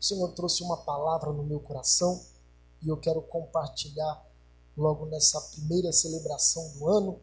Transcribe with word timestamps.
O 0.00 0.04
Senhor 0.04 0.32
trouxe 0.32 0.62
uma 0.62 0.76
palavra 0.76 1.32
no 1.32 1.42
meu 1.42 1.58
coração 1.58 2.24
e 2.80 2.88
eu 2.88 2.96
quero 2.96 3.20
compartilhar 3.20 4.24
logo 4.76 5.06
nessa 5.06 5.40
primeira 5.40 5.92
celebração 5.92 6.70
do 6.74 6.88
ano. 6.88 7.20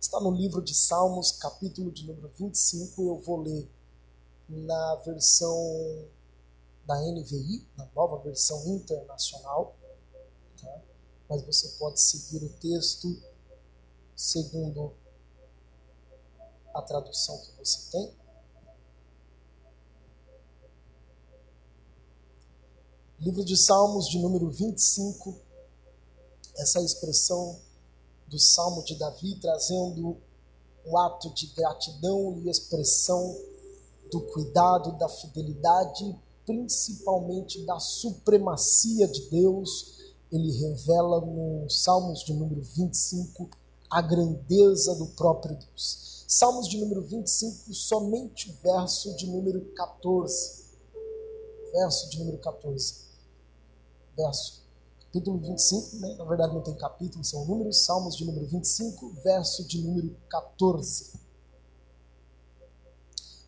Está 0.00 0.18
no 0.18 0.32
livro 0.32 0.60
de 0.60 0.74
Salmos, 0.74 1.30
capítulo 1.30 1.92
de 1.92 2.08
número 2.08 2.28
25. 2.36 3.00
Eu 3.02 3.20
vou 3.20 3.40
ler 3.40 3.70
na 4.48 4.96
versão 4.96 5.56
da 6.84 6.96
NVI, 7.00 7.64
na 7.76 7.88
nova 7.94 8.18
versão 8.18 8.66
internacional. 8.66 9.76
Tá? 10.60 10.82
Mas 11.28 11.42
você 11.42 11.68
pode 11.78 12.00
seguir 12.00 12.44
o 12.44 12.52
texto 12.54 13.16
segundo 14.16 14.92
a 16.74 16.82
tradução 16.82 17.38
que 17.38 17.52
você 17.52 17.92
tem. 17.92 18.23
Livro 23.20 23.44
de 23.44 23.56
Salmos, 23.56 24.08
de 24.08 24.18
número 24.18 24.50
25, 24.50 25.36
essa 26.56 26.80
expressão 26.80 27.56
do 28.26 28.38
Salmo 28.40 28.82
de 28.82 28.96
Davi, 28.96 29.36
trazendo 29.36 30.16
um 30.84 30.98
ato 30.98 31.32
de 31.32 31.46
gratidão 31.54 32.42
e 32.44 32.50
expressão 32.50 33.38
do 34.10 34.20
cuidado, 34.20 34.98
da 34.98 35.08
fidelidade, 35.08 36.14
principalmente 36.44 37.64
da 37.64 37.78
supremacia 37.78 39.06
de 39.06 39.30
Deus. 39.30 40.14
Ele 40.30 40.50
revela 40.50 41.20
no 41.20 41.70
Salmos 41.70 42.24
de 42.24 42.34
número 42.34 42.62
25 42.62 43.48
a 43.88 44.02
grandeza 44.02 44.96
do 44.96 45.06
próprio 45.06 45.56
Deus. 45.56 46.24
Salmos 46.26 46.68
de 46.68 46.78
número 46.78 47.02
25, 47.02 47.72
somente 47.72 48.50
o 48.50 48.54
verso 48.60 49.16
de 49.16 49.28
número 49.28 49.60
14. 49.76 50.63
Verso 51.74 52.08
de 52.08 52.18
número 52.20 52.38
14 52.38 53.04
verso 54.16 54.62
capítulo 55.00 55.38
25, 55.38 55.96
né? 55.96 56.14
na 56.18 56.24
verdade 56.24 56.54
não 56.54 56.62
tem 56.62 56.74
capítulo, 56.74 57.24
são 57.24 57.44
números, 57.44 57.84
Salmos 57.84 58.16
de 58.16 58.24
número 58.24 58.46
25, 58.46 59.10
verso 59.22 59.64
de 59.64 59.80
número 59.82 60.16
14. 60.28 61.12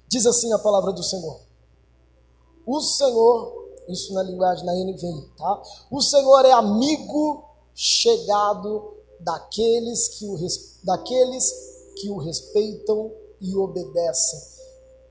Diz 0.09 0.27
assim 0.27 0.53
a 0.53 0.59
palavra 0.59 0.93
do 0.93 1.03
Senhor. 1.03 1.41
O 2.65 2.81
Senhor, 2.81 3.75
isso 3.89 4.15
na 4.15 4.23
linguagem 4.23 4.65
da 4.65 4.73
NVI, 4.73 5.29
tá? 5.37 5.63
O 5.91 6.01
Senhor 6.01 6.45
é 6.45 6.53
amigo 6.53 7.45
chegado 7.75 8.95
daqueles 9.21 10.09
que 10.09 10.27
o, 10.27 10.37
daqueles 10.85 11.51
que 11.97 12.09
o 12.11 12.19
respeitam 12.19 13.13
e 13.41 13.57
obedecem, 13.57 14.41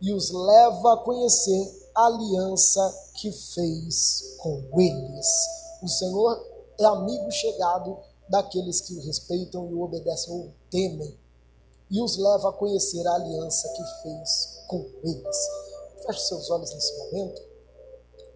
e 0.01 0.13
os 0.13 0.31
leva 0.31 0.93
a 0.93 0.97
conhecer 0.97 1.84
aliança 1.95 3.09
que 3.13 3.31
fez 3.31 4.35
com 4.39 4.61
eles. 4.79 5.27
O 5.81 5.87
Senhor 5.87 6.45
é 6.77 6.83
amigo 6.83 7.31
chegado 7.31 7.97
daqueles 8.27 8.81
que 8.81 8.93
o 8.95 9.01
respeitam 9.01 9.69
e 9.69 9.73
o 9.73 9.81
obedecem 9.81 10.33
ou 10.33 10.51
temem, 10.69 11.17
e 11.89 12.01
os 12.01 12.17
leva 12.17 12.49
a 12.49 12.53
conhecer 12.53 13.07
a 13.07 13.13
aliança 13.13 13.69
que 13.69 13.83
fez 14.01 14.63
com 14.67 14.85
eles. 15.03 15.37
Feche 16.05 16.19
seus 16.21 16.49
olhos 16.49 16.73
nesse 16.73 16.97
momento. 16.97 17.41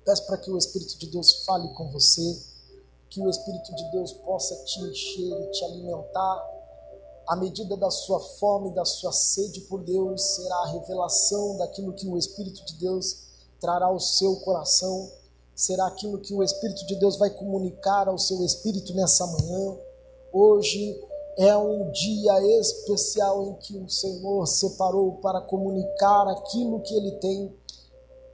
Peço 0.06 0.26
para 0.26 0.38
que 0.38 0.50
o 0.50 0.58
Espírito 0.58 0.98
de 0.98 1.08
Deus 1.08 1.44
fale 1.44 1.68
com 1.74 1.90
você, 1.90 2.42
que 3.10 3.20
o 3.20 3.30
Espírito 3.30 3.76
de 3.76 3.92
Deus 3.92 4.14
possa 4.14 4.56
te 4.64 4.80
encher 4.82 5.42
e 5.42 5.52
te 5.52 5.66
alimentar. 5.66 6.60
À 7.28 7.36
medida 7.36 7.76
da 7.76 7.92
sua 7.92 8.20
fome, 8.20 8.74
da 8.74 8.86
sua 8.86 9.12
sede 9.12 9.62
por 9.62 9.84
Deus, 9.84 10.22
será 10.22 10.56
a 10.58 10.68
revelação 10.68 11.58
daquilo 11.58 11.94
que 11.94 12.08
o 12.08 12.18
Espírito 12.18 12.64
de 12.66 12.74
Deus 12.76 13.29
trará 13.60 13.88
ao 13.88 14.00
seu 14.00 14.38
coração, 14.38 15.10
será 15.56 15.88
aquilo 15.88 16.20
que 16.20 16.34
o 16.34 16.42
Espírito 16.42 16.86
de 16.88 16.96
Deus 16.96 17.18
vai 17.18 17.30
comunicar 17.30 18.08
ao 18.08 18.18
seu 18.18 18.44
espírito 18.44 18.94
nessa 18.94 19.28
manhã. 19.28 19.78
Hoje 20.32 20.98
é 21.38 21.56
um 21.58 21.92
dia 21.92 22.60
especial 22.60 23.44
em 23.46 23.54
que 23.56 23.78
o 23.78 23.90
Senhor 23.90 24.46
separou 24.46 25.14
para 25.22 25.42
comunicar 25.42 26.28
aquilo 26.28 26.82
que 26.82 26.94
Ele 26.96 27.12
tem 27.14 27.54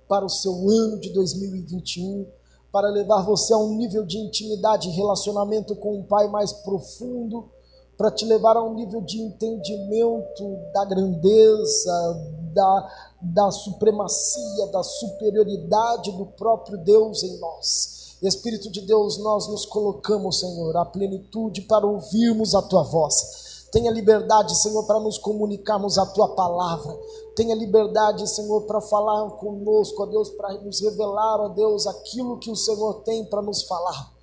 para 0.07 0.25
o 0.25 0.29
seu 0.29 0.51
ano 0.69 0.99
de 0.99 1.11
2021, 1.11 2.27
para 2.71 2.89
levar 2.89 3.23
você 3.23 3.53
a 3.53 3.57
um 3.57 3.75
nível 3.75 4.05
de 4.05 4.17
intimidade 4.17 4.89
e 4.89 4.91
relacionamento 4.91 5.75
com 5.75 5.99
o 5.99 6.03
Pai 6.03 6.27
mais 6.27 6.51
profundo, 6.51 7.49
para 7.97 8.11
te 8.11 8.25
levar 8.25 8.57
a 8.57 8.63
um 8.63 8.73
nível 8.73 9.01
de 9.01 9.21
entendimento 9.21 10.57
da 10.73 10.85
grandeza, 10.85 12.31
da, 12.53 12.91
da 13.21 13.51
supremacia, 13.51 14.67
da 14.67 14.83
superioridade 14.83 16.11
do 16.11 16.25
próprio 16.25 16.77
Deus 16.77 17.23
em 17.23 17.37
nós. 17.39 18.17
Espírito 18.21 18.71
de 18.71 18.81
Deus, 18.81 19.17
nós 19.17 19.47
nos 19.47 19.65
colocamos, 19.65 20.39
Senhor, 20.39 20.75
à 20.77 20.85
plenitude 20.85 21.61
para 21.61 21.85
ouvirmos 21.85 22.55
a 22.55 22.61
tua 22.61 22.83
voz. 22.83 23.67
Tenha 23.71 23.91
liberdade, 23.91 24.55
Senhor, 24.61 24.83
para 24.85 25.01
nos 25.01 25.17
comunicarmos 25.17 25.97
a 25.97 26.05
tua 26.05 26.29
palavra. 26.29 26.97
Tenha 27.35 27.53
liberdade, 27.53 28.25
Senhor, 28.29 28.61
para 28.61 28.79
falar 28.79 29.29
conosco, 29.31 30.03
ó 30.03 30.05
Deus, 30.05 30.29
para 30.29 30.53
nos 30.61 30.79
revelar, 30.81 31.41
ó 31.41 31.49
Deus, 31.49 31.85
aquilo 31.85 32.39
que 32.39 32.49
o 32.49 32.55
Senhor 32.55 33.01
tem 33.03 33.25
para 33.25 33.41
nos 33.41 33.63
falar. 33.63 34.14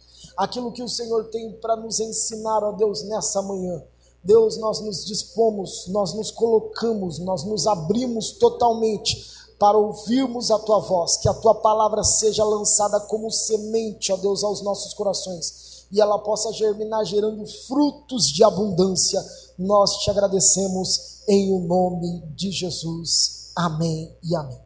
Aquilo 0.43 0.73
que 0.73 0.83
o 0.83 0.89
Senhor 0.89 1.25
tem 1.31 1.53
para 1.61 1.77
nos 1.77 2.01
ensinar, 2.01 2.65
ó 2.65 2.73
Deus, 2.73 3.03
nessa 3.05 3.41
manhã. 3.43 3.83
Deus, 4.25 4.57
nós 4.57 4.81
nos 4.81 5.05
dispomos, 5.05 5.87
nós 5.89 6.15
nos 6.15 6.31
colocamos, 6.31 7.19
nós 7.19 7.45
nos 7.45 7.67
abrimos 7.67 8.33
totalmente 8.33 9.31
para 9.59 9.79
ouvirmos 9.79 10.51
a 10.51 10.59
tua 10.59 10.79
voz, 10.81 11.17
que 11.17 11.29
a 11.29 11.35
tua 11.35 11.55
palavra 11.55 12.03
seja 12.03 12.45
lançada 12.45 12.99
como 13.01 13.31
semente, 13.31 14.13
ó 14.13 14.17
Deus, 14.17 14.43
aos 14.43 14.63
nossos 14.63 14.95
corações 14.95 15.63
e 15.93 16.01
ela 16.01 16.19
possa 16.19 16.51
germinar, 16.53 17.05
gerando 17.05 17.47
frutos 17.47 18.27
de 18.29 18.43
abundância. 18.43 19.23
Nós 19.59 19.99
te 19.99 20.11
agradecemos 20.11 21.21
em 21.29 21.53
o 21.53 21.61
nome 21.61 22.23
de 22.35 22.51
Jesus. 22.51 23.53
Amém 23.55 24.17
e 24.25 24.35
amém. 24.35 24.59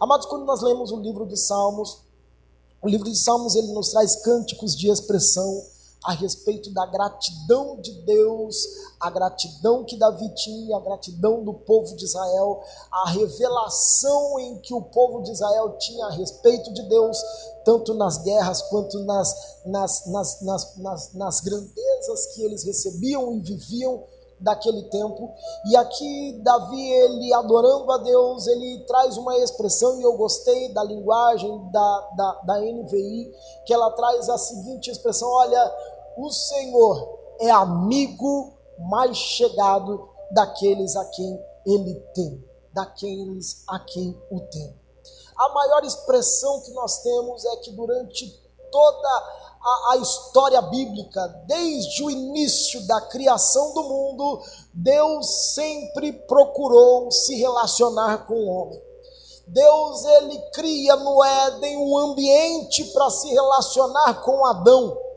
Amados, 0.00 0.26
quando 0.26 0.46
nós 0.46 0.62
lemos 0.62 0.90
o 0.90 0.96
livro 0.96 1.26
de 1.26 1.36
Salmos, 1.36 1.98
o 2.82 2.88
livro 2.88 3.08
de 3.08 3.16
Salmos 3.16 3.54
ele 3.54 3.72
nos 3.72 3.90
traz 3.90 4.16
cânticos 4.22 4.76
de 4.76 4.90
expressão 4.90 5.64
a 6.04 6.14
respeito 6.14 6.72
da 6.72 6.84
gratidão 6.86 7.80
de 7.80 7.92
Deus, 8.02 8.56
a 9.00 9.08
gratidão 9.08 9.84
que 9.84 9.96
Davi 9.96 10.28
tinha, 10.34 10.76
a 10.76 10.80
gratidão 10.80 11.44
do 11.44 11.54
povo 11.54 11.94
de 11.94 12.04
Israel, 12.04 12.60
a 12.90 13.10
revelação 13.10 14.40
em 14.40 14.58
que 14.58 14.74
o 14.74 14.82
povo 14.82 15.22
de 15.22 15.30
Israel 15.30 15.76
tinha 15.78 16.06
a 16.06 16.10
respeito 16.10 16.72
de 16.72 16.82
Deus, 16.88 17.16
tanto 17.64 17.94
nas 17.94 18.18
guerras 18.18 18.62
quanto 18.62 18.98
nas, 19.04 19.32
nas, 19.64 20.06
nas, 20.06 20.42
nas, 20.42 20.76
nas, 20.76 21.12
nas 21.12 21.40
grandezas 21.40 22.26
que 22.34 22.42
eles 22.42 22.64
recebiam 22.64 23.32
e 23.34 23.40
viviam 23.40 24.02
daquele 24.42 24.82
tempo. 24.84 25.32
E 25.66 25.76
aqui 25.76 26.40
Davi, 26.42 26.80
ele 26.80 27.32
adorando 27.32 27.90
a 27.92 27.98
Deus, 27.98 28.46
ele 28.46 28.80
traz 28.86 29.16
uma 29.16 29.36
expressão, 29.38 29.98
e 29.98 30.02
eu 30.02 30.16
gostei 30.16 30.72
da 30.72 30.84
linguagem 30.84 31.70
da, 31.70 32.10
da, 32.16 32.32
da 32.44 32.60
NVI, 32.60 33.32
que 33.64 33.72
ela 33.72 33.90
traz 33.92 34.28
a 34.28 34.38
seguinte 34.38 34.90
expressão: 34.90 35.28
olha, 35.28 35.74
o 36.16 36.30
Senhor 36.30 37.18
é 37.40 37.50
amigo 37.50 38.52
mais 38.78 39.16
chegado 39.16 40.08
daqueles 40.30 40.96
a 40.96 41.04
quem 41.06 41.40
ele 41.66 41.94
tem, 42.14 42.44
daqueles 42.74 43.64
a 43.68 43.78
quem 43.78 44.16
o 44.30 44.40
tem. 44.40 44.82
A 45.36 45.48
maior 45.48 45.84
expressão 45.84 46.60
que 46.60 46.72
nós 46.72 47.02
temos 47.02 47.44
é 47.44 47.56
que 47.56 47.72
durante 47.72 48.41
toda 48.72 49.08
a, 49.62 49.92
a, 49.92 49.96
história 49.98 50.60
bíblica, 50.62 51.28
desde 51.46 52.02
o 52.02 52.10
início 52.10 52.84
da 52.88 53.00
criação 53.02 53.72
do 53.74 53.84
mundo, 53.84 54.42
Deus 54.74 55.52
sempre 55.54 56.12
procurou 56.12 57.12
se 57.12 57.36
relacionar 57.36 58.26
com 58.26 58.34
o 58.34 58.48
homem. 58.48 58.82
Deus 59.46 60.04
ele 60.04 60.38
cria 60.52 60.96
no 60.96 61.22
Éden 61.22 61.76
um 61.76 61.96
ambiente 61.98 62.84
para 62.86 63.10
se 63.10 63.28
relacionar 63.28 64.14
com 64.22 64.44
Adão 64.46 65.11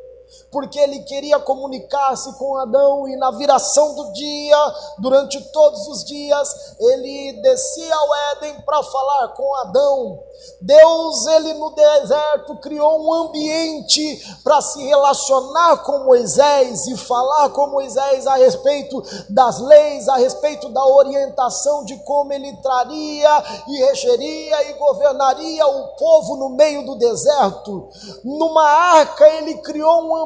porque 0.52 0.80
ele 0.80 1.00
queria 1.00 1.40
comunicar-se 1.40 2.32
com 2.38 2.58
Adão 2.58 3.08
e 3.08 3.16
na 3.18 3.32
viração 3.32 3.96
do 3.96 4.14
dia, 4.14 4.58
durante 5.00 5.42
todos 5.52 5.88
os 5.88 6.04
dias, 6.06 6.76
ele 6.80 7.34
descia 7.42 7.96
ao 7.96 8.16
Éden 8.32 8.62
para 8.62 8.82
falar 8.84 9.28
com 9.30 9.56
Adão. 9.58 10.20
Deus, 10.62 11.26
ele 11.28 11.54
no 11.56 11.72
deserto 11.72 12.58
criou 12.60 13.02
um 13.02 13.14
ambiente 13.14 14.22
para 14.44 14.62
se 14.62 14.84
relacionar 14.84 15.78
com 15.84 16.00
Moisés 16.06 16.88
e 16.88 16.98
falar 16.98 17.50
com 17.50 17.68
Moisés 17.68 18.28
a 18.28 18.36
respeito 18.36 19.02
das 19.30 19.60
leis, 19.60 20.08
a 20.08 20.18
respeito 20.18 20.70
da 20.70 20.86
orientação 20.86 21.86
de 21.86 21.98
como 22.00 22.34
ele 22.34 22.56
traria 22.62 23.44
e 23.68 23.78
regeria 23.86 24.70
e 24.70 24.74
governaria 24.74 25.68
o 25.68 25.88
povo 25.96 26.36
no 26.38 26.50
meio 26.50 26.86
do 26.86 26.96
deserto. 26.96 27.90
Numa 28.24 28.68
arca 28.68 29.28
ele 29.28 29.56
criou 29.58 30.04
um 30.04 30.16
ambiente 30.16 30.25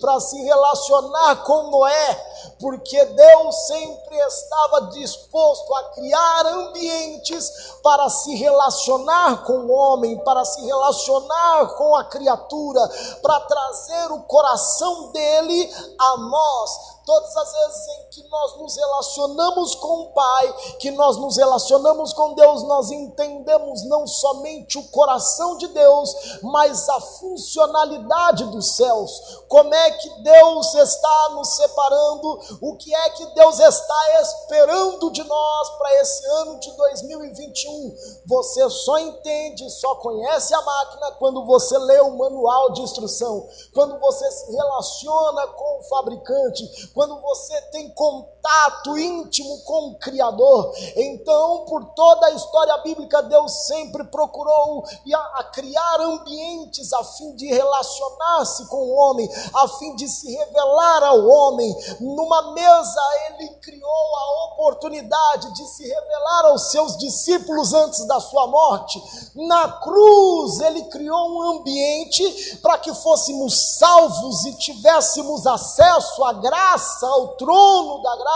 para 0.00 0.20
se 0.20 0.40
relacionar 0.42 1.42
com 1.44 1.70
Noé, 1.70 2.54
porque 2.58 3.04
Deus 3.04 3.66
sempre 3.66 4.16
estava 4.18 4.90
disposto 4.92 5.74
a 5.74 5.84
criar 5.90 6.46
ambientes 6.46 7.50
para 7.82 8.08
se 8.08 8.34
relacionar 8.34 9.44
com 9.44 9.52
o 9.52 9.70
homem, 9.70 10.18
para 10.24 10.44
se 10.44 10.64
relacionar 10.64 11.66
com 11.76 11.96
a 11.96 12.04
criatura, 12.04 12.80
para 13.22 13.40
trazer 13.40 14.12
o 14.12 14.22
coração 14.22 15.12
dele 15.12 15.70
a 15.98 16.16
nós 16.16 16.92
todas 17.04 17.36
as 17.36 17.52
vezes 17.52 17.88
em 17.88 18.10
que 18.10 18.28
nós 18.28 18.58
nos 18.58 18.76
relacionamos 18.76 19.74
com 19.74 20.00
o 20.02 20.12
Pai, 20.12 20.52
que 20.78 20.90
nós 20.90 21.16
nos 21.16 21.36
relacionamos 21.36 22.12
com 22.12 22.34
Deus, 22.34 22.62
nós 22.64 22.90
entendemos 22.90 23.84
não 23.84 24.06
somente 24.06 24.78
o 24.78 24.88
coração 24.88 25.56
de 25.56 25.68
Deus, 25.68 26.14
mas 26.42 26.88
a 26.88 27.00
funcionalidade 27.00 28.44
dos 28.46 28.76
céus. 28.76 29.42
Como 29.48 29.74
é 29.74 29.90
que 29.92 30.08
Deus 30.22 30.74
está 30.74 31.28
nos 31.30 31.56
separando? 31.56 32.40
O 32.60 32.76
que 32.76 32.94
é 32.94 33.10
que 33.10 33.26
Deus 33.26 33.58
está 33.58 34.22
esperando 34.22 35.10
de 35.10 35.22
nós 35.24 35.70
para 35.70 36.00
esse 36.00 36.26
ano 36.26 36.58
de 36.58 36.70
2021? 36.72 37.96
Você 38.26 38.68
só 38.70 38.98
entende, 38.98 39.68
só 39.70 39.94
conhece 39.96 40.54
a 40.54 40.62
máquina 40.62 41.12
quando 41.12 41.44
você 41.44 41.76
lê 41.78 42.00
o 42.00 42.16
manual 42.16 42.72
de 42.72 42.82
instrução, 42.82 43.48
quando 43.74 43.98
você 43.98 44.30
se 44.30 44.52
relaciona 44.52 45.46
com 45.48 45.80
o 45.80 45.82
fabricante, 45.84 46.91
quando 46.92 47.20
você 47.20 47.60
tem 47.70 47.90
contato 47.90 48.41
íntimo 48.98 49.62
com 49.64 49.88
o 49.88 49.98
Criador. 49.98 50.72
Então, 50.96 51.64
por 51.66 51.84
toda 51.94 52.26
a 52.26 52.30
história 52.32 52.76
bíblica, 52.78 53.22
Deus 53.22 53.66
sempre 53.66 54.04
procurou 54.04 54.84
a, 55.14 55.44
criar 55.44 56.00
ambientes 56.00 56.92
a 56.92 57.04
fim 57.04 57.34
de 57.36 57.46
relacionar-se 57.46 58.66
com 58.66 58.76
o 58.76 58.94
homem, 58.94 59.28
a 59.54 59.68
fim 59.68 59.94
de 59.96 60.08
se 60.08 60.30
revelar 60.32 61.04
ao 61.04 61.26
homem. 61.26 61.74
Numa 62.00 62.52
mesa, 62.52 63.00
ele 63.28 63.48
criou 63.56 64.16
a 64.16 64.52
oportunidade 64.52 65.52
de 65.54 65.66
se 65.68 65.86
revelar 65.86 66.46
aos 66.46 66.70
seus 66.70 66.96
discípulos 66.98 67.72
antes 67.72 68.06
da 68.06 68.20
sua 68.20 68.46
morte. 68.46 69.02
Na 69.34 69.68
cruz, 69.68 70.60
ele 70.60 70.84
criou 70.84 71.30
um 71.30 71.58
ambiente 71.58 72.58
para 72.62 72.78
que 72.78 72.92
fôssemos 72.94 73.78
salvos 73.78 74.44
e 74.44 74.54
tivéssemos 74.58 75.46
acesso 75.46 76.24
à 76.24 76.32
graça, 76.34 77.06
ao 77.06 77.28
trono 77.36 78.02
da 78.02 78.16
graça, 78.16 78.31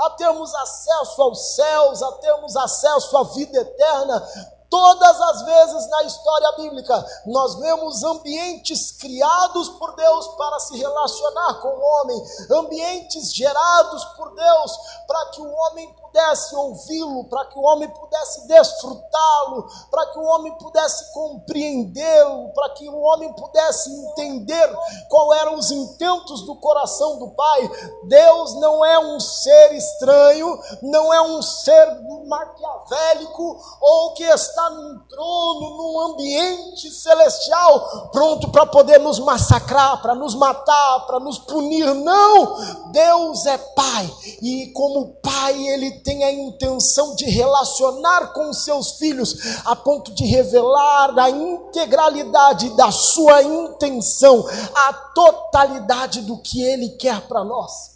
a 0.00 0.10
termos 0.10 0.54
acesso 0.54 1.22
aos 1.22 1.54
céus, 1.54 2.02
a 2.02 2.12
termos 2.12 2.56
acesso 2.56 3.16
à 3.16 3.24
vida 3.24 3.58
eterna. 3.58 4.26
Todas 4.70 5.20
as 5.20 5.42
vezes 5.42 5.88
na 5.88 6.02
história 6.02 6.52
bíblica, 6.52 7.06
nós 7.26 7.54
vemos 7.56 8.02
ambientes 8.02 8.90
criados 8.92 9.68
por 9.70 9.94
Deus 9.94 10.28
para 10.36 10.58
se 10.58 10.76
relacionar 10.76 11.60
com 11.60 11.68
o 11.68 11.80
homem, 11.80 12.24
ambientes 12.50 13.32
gerados 13.32 14.04
por 14.16 14.34
Deus 14.34 14.76
para 15.06 15.26
que 15.26 15.40
o 15.40 15.48
homem 15.48 15.94
pudesse 16.14 16.54
ouvi-lo, 16.54 17.24
para 17.24 17.44
que 17.46 17.58
o 17.58 17.62
homem 17.62 17.88
pudesse 17.88 18.46
desfrutá-lo, 18.46 19.66
para 19.90 20.06
que 20.06 20.18
o 20.20 20.22
homem 20.22 20.52
pudesse 20.58 21.12
compreendê-lo, 21.12 22.52
para 22.54 22.70
que 22.70 22.88
o 22.88 23.00
homem 23.00 23.32
pudesse 23.32 23.90
entender 23.90 24.78
qual 25.08 25.34
eram 25.34 25.56
os 25.56 25.72
intentos 25.72 26.42
do 26.42 26.54
coração 26.54 27.18
do 27.18 27.30
Pai. 27.30 27.70
Deus 28.04 28.54
não 28.60 28.84
é 28.84 28.96
um 28.96 29.18
ser 29.18 29.74
estranho, 29.74 30.56
não 30.82 31.12
é 31.12 31.20
um 31.20 31.42
ser 31.42 32.00
maquiavélico 32.26 33.60
ou 33.80 34.14
que 34.14 34.22
está 34.22 34.70
num 34.70 35.00
trono, 35.08 35.70
num 35.76 36.00
ambiente 36.12 36.90
celestial, 36.92 38.10
pronto 38.12 38.52
para 38.52 38.66
poder 38.66 39.00
nos 39.00 39.18
massacrar, 39.18 40.00
para 40.00 40.14
nos 40.14 40.36
matar, 40.36 41.06
para 41.06 41.18
nos 41.18 41.38
punir. 41.38 41.92
Não! 41.92 42.92
Deus 42.92 43.46
é 43.46 43.58
Pai 43.58 44.14
e 44.40 44.68
como 44.68 45.14
Pai, 45.20 45.54
Ele 45.66 46.03
tem 46.04 46.22
a 46.22 46.30
intenção 46.30 47.16
de 47.16 47.24
relacionar 47.24 48.34
com 48.34 48.52
seus 48.52 48.92
filhos, 48.92 49.34
a 49.64 49.74
ponto 49.74 50.12
de 50.12 50.24
revelar 50.26 51.18
a 51.18 51.30
integralidade 51.30 52.68
da 52.76 52.92
sua 52.92 53.42
intenção, 53.42 54.44
a 54.88 54.92
totalidade 54.92 56.20
do 56.20 56.36
que 56.38 56.62
Ele 56.62 56.90
quer 56.90 57.26
para 57.26 57.42
nós. 57.42 57.94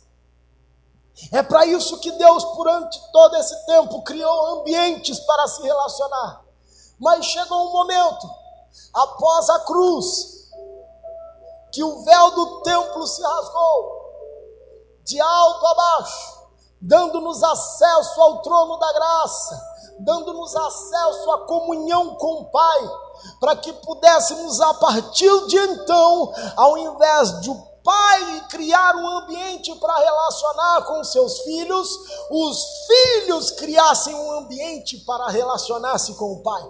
É 1.31 1.43
para 1.43 1.67
isso 1.67 1.99
que 1.99 2.11
Deus, 2.13 2.43
durante 2.57 2.99
todo 3.13 3.37
esse 3.37 3.67
tempo, 3.67 4.03
criou 4.03 4.61
ambientes 4.61 5.19
para 5.21 5.47
se 5.47 5.63
relacionar. 5.63 6.45
Mas 6.99 7.27
chegou 7.27 7.69
um 7.69 7.73
momento, 7.73 8.29
após 8.95 9.51
a 9.51 9.61
cruz, 9.61 10.49
que 11.71 11.85
o 11.85 12.03
véu 12.05 12.31
do 12.31 12.63
templo 12.63 13.07
se 13.07 13.21
rasgou, 13.21 13.99
de 15.05 15.21
alto 15.21 15.67
a 15.67 15.75
baixo, 15.75 16.38
dando-nos 16.81 17.43
acesso 17.43 18.21
ao 18.21 18.43
trono 18.43 18.77
da 18.79 18.93
graça, 18.93 19.61
dando-nos 20.01 20.55
acesso 20.55 21.31
à 21.33 21.47
comunhão 21.47 22.15
com 22.15 22.43
o 22.43 22.45
Pai, 22.47 22.91
para 23.41 23.57
que 23.57 23.73
pudéssemos, 23.73 24.61
a 24.61 24.75
partir 24.75 25.47
de 25.47 25.57
então, 25.57 26.33
ao 26.57 26.79
invés 26.79 27.41
de 27.41 27.51
o 27.51 27.69
pai 27.83 28.47
criar 28.51 28.95
um 28.97 29.09
ambiente 29.19 29.75
para 29.77 29.97
relacionar 29.97 30.83
com 30.83 31.03
seus 31.03 31.39
filhos, 31.41 31.89
os 32.31 32.65
filhos 32.87 33.51
criassem 33.53 34.15
um 34.15 34.33
ambiente 34.39 34.99
para 34.99 35.29
relacionar-se 35.29 36.15
com 36.15 36.33
o 36.33 36.43
pai. 36.43 36.63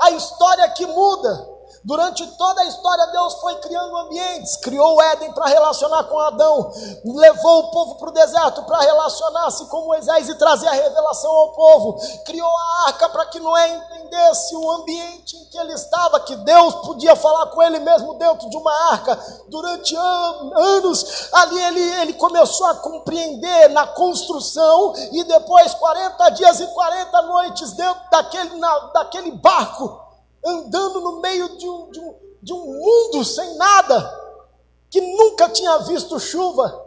A 0.00 0.10
história 0.10 0.68
que 0.70 0.84
muda 0.84 1.57
Durante 1.84 2.26
toda 2.36 2.60
a 2.60 2.66
história, 2.66 3.06
Deus 3.06 3.34
foi 3.34 3.54
criando 3.56 3.96
ambientes. 3.96 4.56
Criou 4.56 4.96
o 4.96 5.02
Éden 5.02 5.32
para 5.32 5.46
relacionar 5.46 6.04
com 6.04 6.18
Adão. 6.18 6.72
Levou 7.04 7.60
o 7.60 7.70
povo 7.70 7.94
para 7.96 8.08
o 8.08 8.12
deserto 8.12 8.62
para 8.64 8.80
relacionar-se 8.80 9.66
com 9.66 9.84
Moisés 9.84 10.28
e 10.28 10.34
trazer 10.34 10.68
a 10.68 10.72
revelação 10.72 11.30
ao 11.30 11.52
povo. 11.52 11.98
Criou 12.24 12.48
a 12.48 12.86
arca 12.88 13.08
para 13.08 13.26
que 13.26 13.40
Noé 13.40 13.68
entendesse 13.68 14.56
o 14.56 14.70
ambiente 14.72 15.36
em 15.36 15.44
que 15.46 15.58
ele 15.58 15.72
estava, 15.72 16.20
que 16.20 16.34
Deus 16.36 16.74
podia 16.86 17.14
falar 17.14 17.46
com 17.46 17.62
ele 17.62 17.78
mesmo 17.78 18.14
dentro 18.14 18.50
de 18.50 18.56
uma 18.56 18.72
arca. 18.90 19.16
Durante 19.48 19.94
anos, 19.96 21.28
ali 21.32 21.62
ele, 21.62 21.80
ele 22.00 22.12
começou 22.14 22.66
a 22.66 22.74
compreender 22.74 23.68
na 23.68 23.86
construção 23.86 24.94
e 25.12 25.22
depois 25.24 25.74
40 25.74 26.28
dias 26.30 26.60
e 26.60 26.66
40 26.66 27.22
noites 27.22 27.72
dentro 27.72 28.02
daquele, 28.10 28.56
na, 28.58 28.78
daquele 28.94 29.30
barco 29.30 30.07
andando 30.44 31.00
no 31.00 31.20
meio 31.20 31.56
de 31.56 31.68
um, 31.68 31.90
de 31.90 32.00
um, 32.00 32.14
de 32.42 32.52
um 32.52 32.64
mundo 32.64 33.24
sem 33.24 33.56
nada, 33.56 34.18
que 34.90 35.00
nunca 35.00 35.48
tinha 35.48 35.78
visto 35.78 36.18
chuva. 36.18 36.86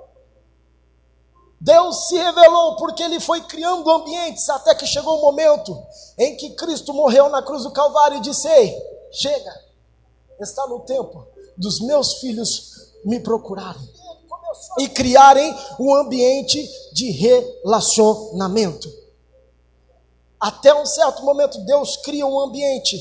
Deus 1.60 2.08
se 2.08 2.18
revelou 2.18 2.76
porque 2.78 3.04
Ele 3.04 3.20
foi 3.20 3.42
criando 3.42 3.90
ambientes 3.92 4.50
até 4.50 4.74
que 4.74 4.88
chegou 4.88 5.20
o 5.20 5.22
momento 5.22 5.80
em 6.18 6.36
que 6.36 6.52
Cristo 6.52 6.94
morreu 6.94 7.30
na 7.30 7.44
cruz 7.44 7.64
do 7.64 7.72
Calvário 7.72 8.18
e 8.18 8.22
disse: 8.22 8.48
Ei, 8.48 8.76
chega, 9.12 9.54
está 10.40 10.66
no 10.68 10.80
tempo 10.80 11.28
dos 11.56 11.80
meus 11.82 12.16
filhos 12.16 12.92
me 13.06 13.20
procurarem 13.20 13.90
e 14.80 14.88
criarem 14.90 15.56
um 15.80 15.94
ambiente 15.96 16.68
de 16.94 17.12
relacionamento. 17.12 18.92
Até 20.40 20.74
um 20.74 20.86
certo 20.86 21.24
momento, 21.24 21.60
Deus 21.60 21.98
cria 21.98 22.26
um 22.26 22.40
ambiente 22.40 22.98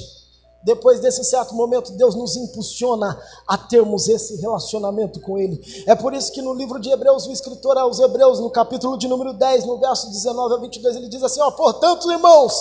depois 0.62 1.00
desse 1.00 1.25
certo 1.25 1.55
momento, 1.55 1.93
Deus 1.93 2.14
nos 2.14 2.37
impulsiona 2.37 3.19
a 3.47 3.57
termos 3.57 4.09
esse 4.09 4.37
relacionamento 4.37 5.19
com 5.21 5.38
Ele. 5.38 5.59
É 5.87 5.95
por 5.95 6.12
isso 6.12 6.31
que 6.33 6.43
no 6.43 6.52
livro 6.52 6.79
de 6.79 6.90
Hebreus, 6.90 7.26
o 7.26 7.33
escritor 7.33 7.79
aos 7.79 7.99
Hebreus, 7.99 8.40
no 8.40 8.50
capítulo 8.50 8.99
de 8.99 9.09
número 9.09 9.33
10, 9.33 9.64
no 9.64 9.79
verso 9.79 10.11
19 10.11 10.55
a 10.55 10.59
22, 10.59 10.97
ele 10.97 11.09
diz 11.09 11.23
assim: 11.23 11.40
ó, 11.40 11.50
Portanto, 11.50 12.12
irmãos, 12.12 12.55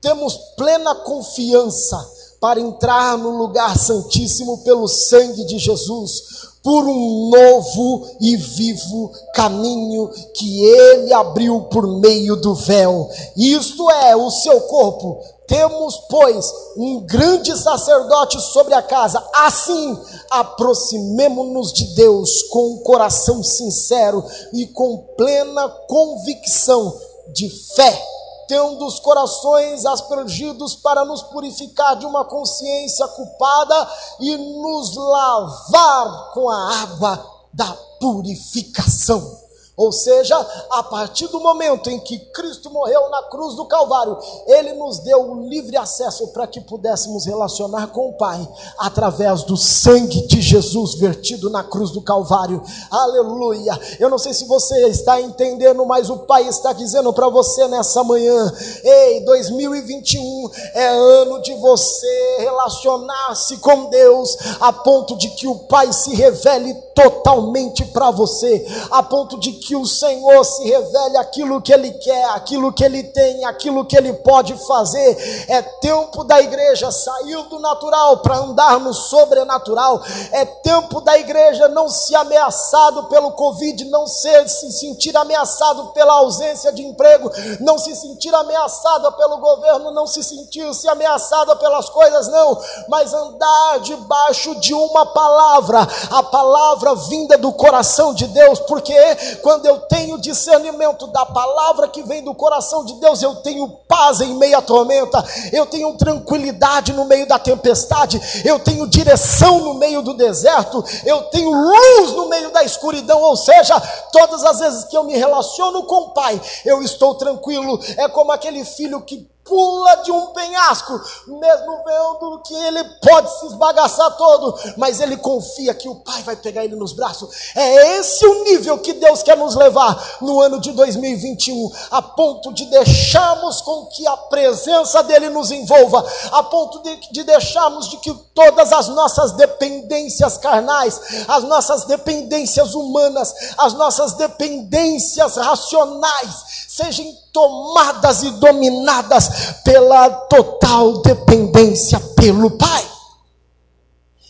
temos 0.00 0.36
plena 0.56 0.94
confiança 0.94 1.96
para 2.40 2.58
entrar 2.58 3.18
no 3.18 3.36
lugar 3.36 3.78
santíssimo 3.78 4.58
pelo 4.64 4.88
sangue 4.88 5.44
de 5.44 5.58
Jesus, 5.58 6.48
por 6.62 6.84
um 6.84 7.30
novo 7.30 8.06
e 8.20 8.36
vivo 8.36 9.12
caminho 9.34 10.10
que 10.34 10.64
ele 10.64 11.12
abriu 11.12 11.62
por 11.70 11.86
meio 12.00 12.36
do 12.36 12.54
véu. 12.54 13.08
Isto 13.36 13.90
é 13.90 14.16
o 14.16 14.30
seu 14.30 14.60
corpo 14.62 15.22
temos, 15.50 15.96
pois, 16.08 16.54
um 16.76 17.00
grande 17.00 17.60
sacerdote 17.60 18.40
sobre 18.40 18.72
a 18.72 18.80
casa. 18.80 19.20
Assim, 19.34 20.00
aproximemo-nos 20.30 21.72
de 21.72 21.86
Deus 21.96 22.44
com 22.44 22.74
um 22.74 22.78
coração 22.84 23.42
sincero 23.42 24.24
e 24.52 24.68
com 24.68 24.98
plena 25.16 25.68
convicção 25.88 26.96
de 27.34 27.50
fé, 27.74 28.00
tendo 28.46 28.86
os 28.86 29.00
corações 29.00 29.84
aspergidos 29.84 30.76
para 30.76 31.04
nos 31.04 31.20
purificar 31.24 31.96
de 31.96 32.06
uma 32.06 32.24
consciência 32.24 33.08
culpada 33.08 33.90
e 34.20 34.36
nos 34.36 34.94
lavar 34.94 36.30
com 36.32 36.48
a 36.48 36.80
água 36.82 37.26
da 37.52 37.76
purificação. 37.98 39.49
Ou 39.80 39.90
seja, 39.92 40.36
a 40.72 40.82
partir 40.82 41.26
do 41.28 41.40
momento 41.40 41.88
em 41.88 41.98
que 41.98 42.18
Cristo 42.18 42.68
morreu 42.68 43.08
na 43.08 43.22
cruz 43.30 43.54
do 43.54 43.64
Calvário, 43.64 44.18
Ele 44.46 44.74
nos 44.74 44.98
deu 44.98 45.30
o 45.30 45.48
livre 45.48 45.74
acesso 45.74 46.28
para 46.34 46.46
que 46.46 46.60
pudéssemos 46.60 47.24
relacionar 47.24 47.86
com 47.86 48.10
o 48.10 48.12
Pai 48.12 48.46
através 48.78 49.42
do 49.42 49.56
sangue 49.56 50.26
de 50.26 50.42
Jesus 50.42 50.96
vertido 50.96 51.48
na 51.48 51.64
cruz 51.64 51.92
do 51.92 52.02
Calvário. 52.02 52.62
Aleluia! 52.90 53.72
Eu 53.98 54.10
não 54.10 54.18
sei 54.18 54.34
se 54.34 54.44
você 54.44 54.86
está 54.88 55.18
entendendo, 55.18 55.86
mas 55.86 56.10
o 56.10 56.18
Pai 56.18 56.46
está 56.46 56.74
dizendo 56.74 57.10
para 57.14 57.30
você 57.30 57.66
nessa 57.66 58.04
manhã: 58.04 58.52
ei, 58.84 59.24
2021 59.24 60.50
é 60.74 60.88
ano 60.88 61.40
de 61.40 61.54
você 61.54 62.36
relacionar-se 62.40 63.56
com 63.56 63.88
Deus 63.88 64.36
a 64.60 64.74
ponto 64.74 65.16
de 65.16 65.30
que 65.30 65.46
o 65.46 65.60
Pai 65.60 65.90
se 65.90 66.14
revele 66.14 66.74
totalmente 66.94 67.82
para 67.86 68.10
você, 68.10 68.66
a 68.90 69.02
ponto 69.02 69.40
de 69.40 69.52
que 69.52 69.69
o 69.76 69.86
Senhor 69.86 70.44
se 70.44 70.64
revele 70.64 71.16
aquilo 71.16 71.60
que 71.60 71.72
Ele 71.72 71.90
quer, 71.92 72.24
aquilo 72.30 72.72
que 72.72 72.84
Ele 72.84 73.02
tem, 73.02 73.44
aquilo 73.44 73.84
que 73.84 73.96
Ele 73.96 74.12
pode 74.12 74.54
fazer. 74.66 75.46
É 75.48 75.62
tempo 75.62 76.24
da 76.24 76.40
igreja 76.40 76.90
sair 76.90 77.42
do 77.48 77.58
natural 77.58 78.18
para 78.18 78.38
andar 78.38 78.80
no 78.80 78.92
sobrenatural. 78.92 80.02
É 80.32 80.44
tempo 80.44 81.00
da 81.00 81.18
igreja 81.18 81.68
não 81.68 81.88
se 81.88 82.14
ameaçado 82.14 83.04
pelo 83.04 83.32
Covid, 83.32 83.84
não 83.86 84.06
ser, 84.06 84.48
se 84.48 84.70
sentir 84.72 85.16
ameaçado 85.16 85.88
pela 85.88 86.14
ausência 86.14 86.72
de 86.72 86.82
emprego, 86.82 87.30
não 87.60 87.78
se 87.78 87.94
sentir 87.94 88.34
ameaçada 88.34 89.10
pelo 89.12 89.38
governo, 89.38 89.90
não 89.90 90.06
se 90.06 90.22
sentir 90.22 90.72
se 90.74 90.88
ameaçada 90.88 91.56
pelas 91.56 91.88
coisas, 91.88 92.28
não, 92.28 92.58
mas 92.88 93.12
andar 93.12 93.80
debaixo 93.80 94.54
de 94.56 94.74
uma 94.74 95.06
palavra, 95.06 95.86
a 96.10 96.22
palavra 96.22 96.94
vinda 96.94 97.36
do 97.38 97.52
coração 97.52 98.14
de 98.14 98.26
Deus, 98.26 98.58
porque 98.60 98.94
quando 99.42 99.59
eu 99.66 99.80
tenho 99.80 100.18
discernimento 100.18 101.06
da 101.08 101.24
palavra 101.24 101.88
que 101.88 102.02
vem 102.02 102.22
do 102.22 102.34
coração 102.34 102.84
de 102.84 102.94
Deus, 102.94 103.22
eu 103.22 103.36
tenho 103.36 103.68
paz 103.88 104.20
em 104.20 104.34
meio 104.34 104.58
à 104.58 104.62
tormenta, 104.62 105.24
eu 105.52 105.66
tenho 105.66 105.96
tranquilidade 105.96 106.92
no 106.92 107.04
meio 107.04 107.26
da 107.26 107.38
tempestade, 107.38 108.20
eu 108.44 108.58
tenho 108.58 108.88
direção 108.88 109.60
no 109.60 109.74
meio 109.74 110.02
do 110.02 110.14
deserto, 110.14 110.84
eu 111.04 111.22
tenho 111.24 111.50
luz 111.50 112.12
no 112.12 112.28
meio 112.28 112.50
da 112.50 112.64
escuridão, 112.64 113.20
ou 113.22 113.36
seja, 113.36 113.80
todas 114.12 114.44
as 114.44 114.58
vezes 114.58 114.84
que 114.84 114.96
eu 114.96 115.04
me 115.04 115.16
relaciono 115.16 115.84
com 115.84 115.96
o 115.96 116.10
Pai, 116.10 116.40
eu 116.64 116.82
estou 116.82 117.14
tranquilo, 117.14 117.78
é 117.96 118.08
como 118.08 118.32
aquele 118.32 118.64
filho 118.64 119.00
que 119.02 119.29
pula 119.44 119.96
de 119.96 120.12
um 120.12 120.26
penhasco, 120.26 121.00
mesmo 121.26 121.84
vendo 121.84 122.42
que 122.44 122.54
ele 122.54 122.84
pode 123.02 123.38
se 123.38 123.46
esbagaçar 123.46 124.16
todo, 124.16 124.58
mas 124.76 125.00
ele 125.00 125.16
confia 125.16 125.74
que 125.74 125.88
o 125.88 125.96
Pai 125.96 126.22
vai 126.22 126.36
pegar 126.36 126.64
ele 126.64 126.76
nos 126.76 126.92
braços. 126.92 127.28
É 127.54 127.98
esse 127.98 128.24
o 128.24 128.44
nível 128.44 128.78
que 128.78 128.92
Deus 128.92 129.22
quer 129.22 129.36
nos 129.36 129.54
levar 129.54 130.18
no 130.20 130.40
ano 130.40 130.60
de 130.60 130.72
2021, 130.72 131.72
a 131.90 132.02
ponto 132.02 132.52
de 132.52 132.66
deixarmos 132.66 133.60
com 133.60 133.86
que 133.86 134.06
a 134.06 134.16
presença 134.16 135.02
dele 135.02 135.28
nos 135.30 135.50
envolva, 135.50 136.04
a 136.32 136.42
ponto 136.44 136.82
de, 136.82 137.10
de 137.10 137.22
deixarmos 137.24 137.88
de 137.88 137.96
que 137.98 138.14
todas 138.34 138.72
as 138.72 138.88
nossas 138.88 139.32
dependências 139.32 140.38
carnais, 140.38 141.00
as 141.26 141.44
nossas 141.44 141.84
dependências 141.84 142.74
humanas, 142.74 143.34
as 143.58 143.72
nossas 143.74 144.12
dependências 144.14 145.36
racionais, 145.36 146.66
sejam 146.68 147.06
tomadas 147.32 148.22
e 148.22 148.30
dominadas 148.32 149.30
pela 149.64 150.10
total 150.26 151.02
dependência 151.02 152.00
pelo 152.16 152.56
Pai. 152.56 152.90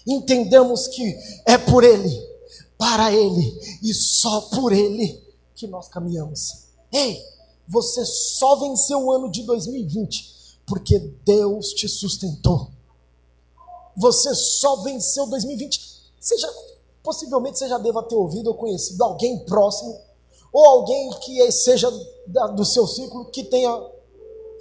Entendemos 0.07 0.89
que 0.89 1.17
é 1.47 1.59
por 1.59 1.85
Ele, 1.85 2.11
para 2.79 3.13
Ele 3.13 3.79
e 3.83 3.93
só 3.95 4.41
por 4.43 4.73
Ele 4.73 5.23
que 5.55 5.67
nós 5.67 5.89
caminhamos. 5.89 6.65
Ei, 6.93 7.23
você 7.69 8.05
só 8.05 8.57
venceu 8.57 9.05
o 9.05 9.13
ano 9.13 9.31
de 9.31 9.43
2020 9.43 10.31
porque 10.67 10.99
Deus 11.25 11.73
te 11.73 11.89
sustentou. 11.89 12.71
Você 13.97 14.35
só 14.35 14.77
venceu 14.77 15.27
2020. 15.27 15.81
Seja, 16.21 16.49
possivelmente 17.03 17.59
você 17.59 17.69
já 17.69 17.77
deva 17.79 18.03
ter 18.03 18.15
ouvido 18.15 18.49
ou 18.49 18.55
conhecido 18.55 19.03
alguém 19.03 19.39
próximo 19.41 20.01
ou 20.53 20.65
alguém 20.65 21.11
que 21.21 21.51
seja 21.53 21.91
do 22.55 22.65
seu 22.65 22.87
ciclo 22.87 23.27
que 23.27 23.45
tenha 23.45 23.71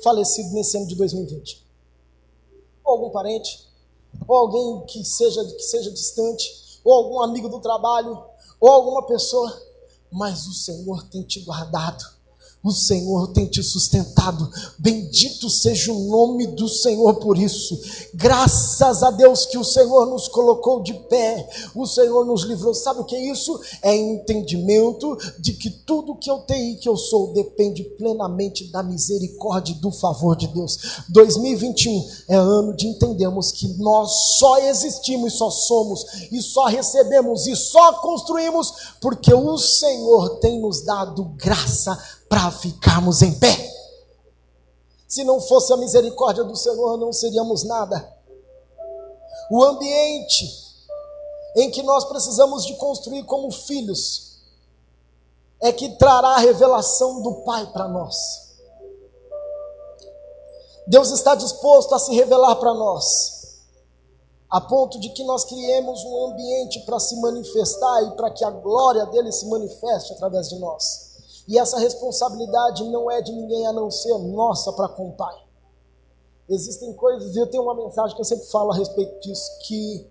falecido 0.03 0.53
nesse 0.53 0.77
ano 0.77 0.87
de 0.87 0.95
2020. 0.95 1.65
Ou 2.83 2.93
algum 2.93 3.09
parente, 3.09 3.67
ou 4.27 4.35
alguém 4.35 4.85
que 4.87 5.03
seja, 5.03 5.43
que 5.45 5.63
seja 5.63 5.91
distante, 5.91 6.79
ou 6.83 6.93
algum 6.93 7.21
amigo 7.21 7.49
do 7.49 7.59
trabalho, 7.59 8.23
ou 8.59 8.69
alguma 8.69 9.05
pessoa, 9.05 9.61
mas 10.11 10.47
o 10.47 10.53
Senhor 10.53 11.03
tem 11.09 11.23
te 11.23 11.41
guardado 11.41 12.18
o 12.61 12.71
Senhor 12.71 13.27
tem 13.27 13.45
te 13.45 13.63
sustentado. 13.63 14.49
Bendito 14.77 15.49
seja 15.49 15.93
o 15.93 16.09
nome 16.09 16.45
do 16.45 16.67
Senhor 16.67 17.15
por 17.15 17.37
isso. 17.37 17.79
Graças 18.13 19.01
a 19.01 19.11
Deus 19.11 19.45
que 19.45 19.57
o 19.57 19.63
Senhor 19.63 20.05
nos 20.07 20.27
colocou 20.27 20.83
de 20.83 20.93
pé. 20.93 21.49
O 21.73 21.87
Senhor 21.87 22.25
nos 22.25 22.43
livrou. 22.43 22.73
Sabe 22.73 22.99
o 22.99 23.05
que 23.05 23.15
é 23.15 23.31
isso? 23.31 23.57
É 23.81 23.95
entendimento 23.95 25.17
de 25.39 25.53
que 25.53 25.69
tudo 25.69 26.15
que 26.15 26.29
eu 26.29 26.39
tenho 26.39 26.73
e 26.73 26.75
que 26.75 26.89
eu 26.89 26.97
sou 26.97 27.31
depende 27.31 27.83
plenamente 27.83 28.65
da 28.65 28.83
misericórdia 28.83 29.71
e 29.71 29.79
do 29.79 29.91
favor 29.91 30.35
de 30.35 30.47
Deus. 30.47 30.77
2021 31.07 32.09
é 32.27 32.35
ano 32.35 32.75
de 32.75 32.87
entendermos 32.87 33.53
que 33.53 33.69
nós 33.77 34.37
só 34.37 34.57
existimos, 34.57 35.37
só 35.37 35.49
somos 35.49 36.05
e 36.29 36.41
só 36.41 36.65
recebemos 36.65 37.47
e 37.47 37.55
só 37.55 37.93
construímos 37.93 38.73
porque 38.99 39.33
o 39.33 39.57
Senhor 39.57 40.39
tem 40.39 40.59
nos 40.59 40.81
dado 40.83 41.23
graça 41.37 41.97
para 42.29 42.51
ficarmos 42.51 43.21
em 43.23 43.37
pé. 43.37 43.69
Se 45.07 45.23
não 45.23 45.41
fosse 45.41 45.73
a 45.73 45.77
misericórdia 45.77 46.43
do 46.43 46.55
Senhor, 46.55 46.95
não 46.97 47.11
seríamos 47.11 47.63
nada. 47.63 48.15
O 49.51 49.63
ambiente 49.63 50.45
em 51.55 51.71
que 51.71 51.81
nós 51.81 52.05
precisamos 52.05 52.65
de 52.65 52.75
construir 52.75 53.23
como 53.23 53.51
filhos 53.51 54.37
é 55.59 55.73
que 55.73 55.97
trará 55.97 56.35
a 56.35 56.39
revelação 56.39 57.21
do 57.23 57.41
Pai 57.43 57.65
para 57.73 57.87
nós. 57.87 58.15
Deus 60.85 61.11
está 61.11 61.35
disposto 61.35 61.93
a 61.93 61.99
se 61.99 62.13
revelar 62.13 62.55
para 62.55 62.73
nós, 62.73 63.61
a 64.49 64.61
ponto 64.61 64.99
de 64.99 65.09
que 65.09 65.23
nós 65.23 65.43
criemos 65.45 66.03
um 66.03 66.27
ambiente 66.27 66.79
para 66.81 66.99
se 66.99 67.19
manifestar 67.19 68.03
e 68.03 68.11
para 68.15 68.31
que 68.31 68.43
a 68.43 68.49
glória 68.49 69.05
dele 69.07 69.31
se 69.31 69.47
manifeste 69.47 70.13
através 70.13 70.49
de 70.49 70.57
nós. 70.57 71.08
E 71.49 71.57
essa 71.57 71.79
responsabilidade 71.79 72.83
não 72.91 73.09
é 73.09 73.23
de 73.23 73.31
ninguém 73.31 73.65
a 73.65 73.73
não 73.73 73.89
ser 73.89 74.15
nossa 74.19 74.71
para 74.71 74.87
com 74.87 75.09
o 75.09 75.13
Pai. 75.13 75.35
Existem 76.47 76.93
coisas, 76.93 77.35
e 77.35 77.39
eu 77.39 77.47
tenho 77.47 77.63
uma 77.63 77.73
mensagem 77.73 78.15
que 78.15 78.21
eu 78.21 78.25
sempre 78.25 78.45
falo 78.45 78.71
a 78.71 78.75
respeito 78.75 79.19
disso, 79.19 79.57
que 79.63 80.07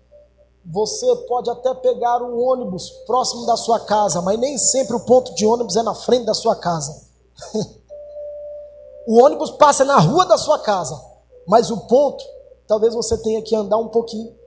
você 0.65 1.15
pode 1.29 1.49
até 1.49 1.73
pegar 1.75 2.21
um 2.21 2.37
ônibus 2.37 2.89
próximo 3.07 3.45
da 3.45 3.55
sua 3.55 3.79
casa, 3.79 4.21
mas 4.21 4.37
nem 4.37 4.57
sempre 4.57 4.97
o 4.97 5.05
ponto 5.05 5.33
de 5.33 5.45
ônibus 5.45 5.77
é 5.77 5.81
na 5.81 5.95
frente 5.95 6.25
da 6.25 6.33
sua 6.33 6.57
casa. 6.57 7.07
o 9.07 9.23
ônibus 9.23 9.51
passa 9.51 9.85
na 9.85 9.97
rua 9.97 10.25
da 10.25 10.37
sua 10.37 10.59
casa, 10.59 11.01
mas 11.47 11.71
o 11.71 11.87
ponto, 11.87 12.21
talvez 12.67 12.93
você 12.93 13.17
tenha 13.17 13.41
que 13.41 13.55
andar 13.55 13.77
um 13.77 13.87
pouquinho. 13.87 14.37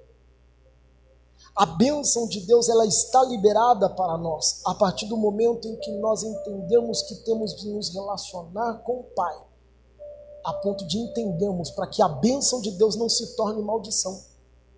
A 1.55 1.67
bênção 1.67 2.27
de 2.27 2.41
Deus 2.41 2.69
ela 2.69 2.87
está 2.87 3.23
liberada 3.25 3.89
para 3.91 4.17
nós 4.17 4.63
a 4.65 4.75
partir 4.75 5.07
do 5.07 5.17
momento 5.17 5.69
em 5.69 5.77
que 5.77 5.91
nós 5.99 6.23
entendemos 6.23 7.03
que 7.03 7.17
temos 7.17 7.55
de 7.55 7.69
nos 7.69 7.93
relacionar 7.93 8.83
com 8.85 9.01
o 9.01 9.05
Pai, 9.15 9.39
a 10.45 10.55
ponto 10.55 10.87
de 10.87 10.99
entendermos 10.99 11.71
para 11.71 11.87
que 11.87 12.01
a 12.01 12.09
bênção 12.09 12.61
de 12.61 12.71
Deus 12.73 12.97
não 12.97 13.09
se 13.09 13.37
torne 13.37 13.63
maldição. 13.63 14.19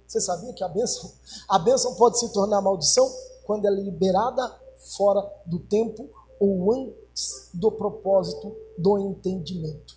Você 0.06 0.21
sabia 0.21 0.52
que 0.52 0.64
a 0.64 0.68
bênção, 0.68 1.12
a 1.49 1.59
bênção 1.59 1.94
pode 1.94 2.18
se 2.18 2.28
tornar 2.33 2.61
maldição 2.61 3.09
quando 3.47 3.66
ela 3.66 3.78
é 3.78 3.83
liberada 3.83 4.61
fora 4.97 5.25
do 5.47 5.61
tempo 5.61 6.09
ou 6.40 6.73
antes 6.73 7.49
do 7.54 7.71
propósito 7.71 8.54
do 8.76 8.99
entendimento. 8.99 9.97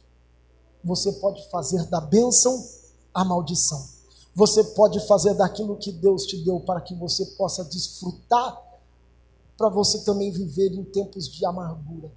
Você 0.84 1.12
pode 1.14 1.50
fazer 1.50 1.86
da 1.88 2.00
bênção 2.00 2.64
a 3.14 3.26
maldição. 3.26 3.97
Você 4.38 4.64
pode 4.64 5.00
fazer 5.08 5.34
daquilo 5.34 5.78
que 5.78 5.92
Deus 5.92 6.24
te 6.28 6.38
deu 6.38 6.60
para 6.60 6.80
que 6.80 6.94
você 6.94 7.26
possa 7.36 7.64
desfrutar, 7.66 8.56
para 9.58 9.68
você 9.68 10.04
também 10.04 10.30
viver 10.30 10.72
em 10.74 10.84
tempos 10.84 11.28
de 11.28 11.44
amargura. 11.44 12.12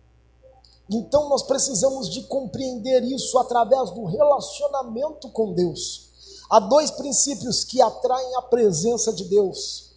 Então 0.91 1.31
nós 1.31 1.43
precisamos 1.43 2.11
de 2.11 2.23
compreender 2.25 3.03
isso 3.05 3.39
através 3.39 3.91
do 3.93 4.05
relacionamento 4.05 5.31
com 5.31 5.55
Deus. 5.55 6.11
Há 6.51 6.61
dois 6.61 6.91
princípios 6.91 7.65
que 7.65 7.81
atraem 7.81 8.37
a 8.37 8.43
presença 8.43 9.15
de 9.15 9.25
Deus, 9.25 9.93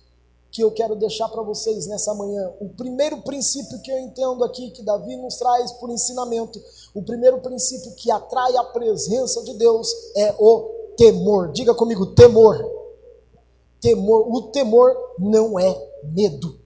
que 0.50 0.64
eu 0.64 0.72
quero 0.72 0.96
deixar 0.96 1.28
para 1.28 1.42
vocês 1.42 1.88
nessa 1.88 2.14
manhã. 2.14 2.54
O 2.62 2.70
primeiro 2.70 3.22
princípio 3.24 3.82
que 3.82 3.92
eu 3.92 4.00
entendo 4.00 4.46
aqui, 4.46 4.72
que 4.72 4.82
Davi 4.82 5.18
nos 5.18 5.36
traz 5.36 5.74
por 5.74 5.90
ensinamento, 5.90 6.58
o 6.94 7.04
primeiro 7.04 7.42
princípio 7.42 7.94
que 7.96 8.10
atrai 8.10 8.56
a 8.56 8.64
presença 8.64 9.44
de 9.44 9.56
Deus 9.56 9.90
é 10.16 10.34
o 10.40 10.83
temor. 10.98 11.52
Diga 11.52 11.74
comigo, 11.74 12.08
temor. 12.08 12.58
Temor. 13.80 14.32
O 14.32 14.42
temor 14.44 14.96
não 15.20 15.60
é 15.60 15.90
medo. 16.04 16.60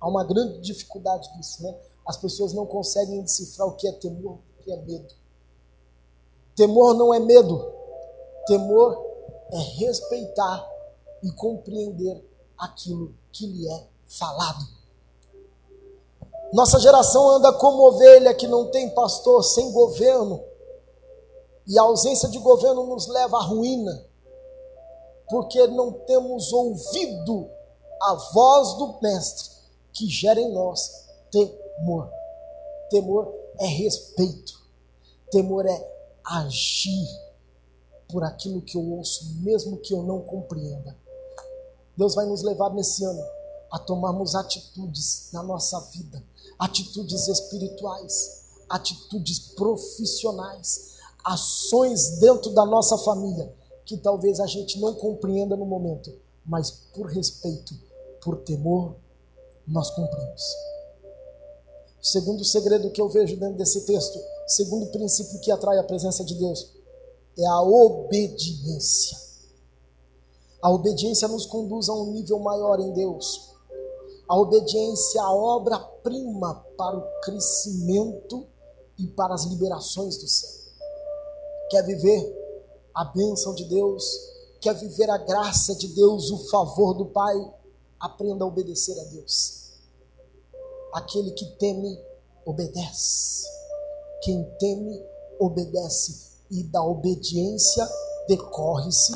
Há 0.00 0.08
uma 0.08 0.24
grande 0.24 0.60
dificuldade 0.60 1.32
disso, 1.36 1.62
né? 1.62 1.74
as 2.06 2.16
pessoas 2.16 2.52
não 2.52 2.64
conseguem 2.64 3.20
decifrar 3.20 3.66
o 3.66 3.72
que 3.72 3.88
é 3.88 3.92
temor, 3.92 4.38
o 4.60 4.62
que 4.62 4.72
é 4.72 4.76
medo. 4.76 5.12
Temor 6.54 6.94
não 6.94 7.12
é 7.12 7.18
medo, 7.18 7.72
temor 8.46 9.04
é 9.50 9.58
respeitar 9.58 10.66
e 11.22 11.30
compreender 11.32 12.24
aquilo 12.56 13.12
que 13.32 13.46
lhe 13.46 13.68
é 13.68 13.86
falado. 14.06 14.64
Nossa 16.52 16.78
geração 16.78 17.28
anda 17.30 17.52
como 17.52 17.88
ovelha 17.88 18.32
que 18.32 18.46
não 18.46 18.70
tem 18.70 18.88
pastor, 18.90 19.42
sem 19.42 19.72
governo, 19.72 20.40
e 21.66 21.78
a 21.78 21.82
ausência 21.82 22.28
de 22.28 22.38
governo 22.38 22.86
nos 22.86 23.06
leva 23.08 23.38
à 23.38 23.42
ruína, 23.42 24.04
porque 25.28 25.66
não 25.66 25.92
temos 25.92 26.52
ouvido 26.52 27.50
a 28.00 28.14
voz 28.32 28.74
do 28.74 29.00
Mestre 29.00 29.50
que 29.92 30.08
gera 30.08 30.40
em 30.40 30.52
nós 30.52 31.06
temor. 31.30 32.10
Temor 32.90 33.34
é 33.58 33.66
respeito, 33.66 34.52
temor 35.30 35.66
é 35.66 35.96
agir 36.24 37.08
por 38.08 38.22
aquilo 38.22 38.62
que 38.62 38.76
eu 38.76 38.92
ouço, 38.92 39.34
mesmo 39.40 39.78
que 39.78 39.92
eu 39.92 40.02
não 40.02 40.20
compreenda. 40.20 40.96
Deus 41.96 42.14
vai 42.14 42.26
nos 42.26 42.42
levar 42.42 42.70
nesse 42.70 43.04
ano 43.04 43.24
a 43.70 43.78
tomarmos 43.78 44.34
atitudes 44.34 45.30
na 45.32 45.42
nossa 45.42 45.80
vida, 45.92 46.22
atitudes 46.58 47.26
espirituais, 47.26 48.44
atitudes 48.68 49.38
profissionais, 49.54 50.95
ações 51.26 52.20
dentro 52.20 52.52
da 52.52 52.64
nossa 52.64 52.96
família 52.98 53.52
que 53.84 53.96
talvez 53.96 54.38
a 54.38 54.46
gente 54.46 54.80
não 54.80 54.94
compreenda 54.94 55.56
no 55.56 55.66
momento, 55.66 56.12
mas 56.44 56.70
por 56.70 57.06
respeito, 57.06 57.74
por 58.22 58.38
temor, 58.38 58.94
nós 59.66 59.90
cumprimos. 59.90 60.42
O 62.00 62.06
segundo 62.06 62.44
segredo 62.44 62.90
que 62.90 63.00
eu 63.00 63.08
vejo 63.08 63.36
dentro 63.36 63.56
desse 63.56 63.84
texto, 63.84 64.18
segundo 64.46 64.86
princípio 64.86 65.40
que 65.40 65.50
atrai 65.50 65.78
a 65.78 65.84
presença 65.84 66.24
de 66.24 66.34
Deus, 66.34 66.70
é 67.36 67.46
a 67.46 67.62
obediência. 67.62 69.18
A 70.62 70.70
obediência 70.70 71.28
nos 71.28 71.46
conduz 71.46 71.88
a 71.88 71.94
um 71.94 72.12
nível 72.12 72.38
maior 72.38 72.78
em 72.80 72.92
Deus. 72.92 73.50
A 74.28 74.38
obediência 74.38 75.18
é 75.18 75.22
a 75.22 75.30
obra-prima 75.30 76.64
para 76.76 76.96
o 76.96 77.20
crescimento 77.22 78.46
e 78.98 79.06
para 79.08 79.34
as 79.34 79.44
liberações 79.44 80.16
do 80.16 80.26
céu. 80.26 80.65
Quer 81.68 81.82
viver 81.82 82.34
a 82.94 83.04
bênção 83.04 83.54
de 83.54 83.64
Deus? 83.64 84.04
Quer 84.60 84.74
viver 84.74 85.10
a 85.10 85.18
graça 85.18 85.74
de 85.74 85.88
Deus, 85.88 86.30
o 86.30 86.48
favor 86.48 86.94
do 86.94 87.06
Pai? 87.06 87.34
Aprenda 87.98 88.44
a 88.44 88.48
obedecer 88.48 88.98
a 89.00 89.04
Deus. 89.04 89.72
Aquele 90.92 91.32
que 91.32 91.44
teme, 91.58 92.00
obedece. 92.44 93.46
Quem 94.22 94.44
teme, 94.58 95.02
obedece. 95.38 96.26
E 96.50 96.62
da 96.62 96.84
obediência 96.84 97.88
decorre-se 98.28 99.12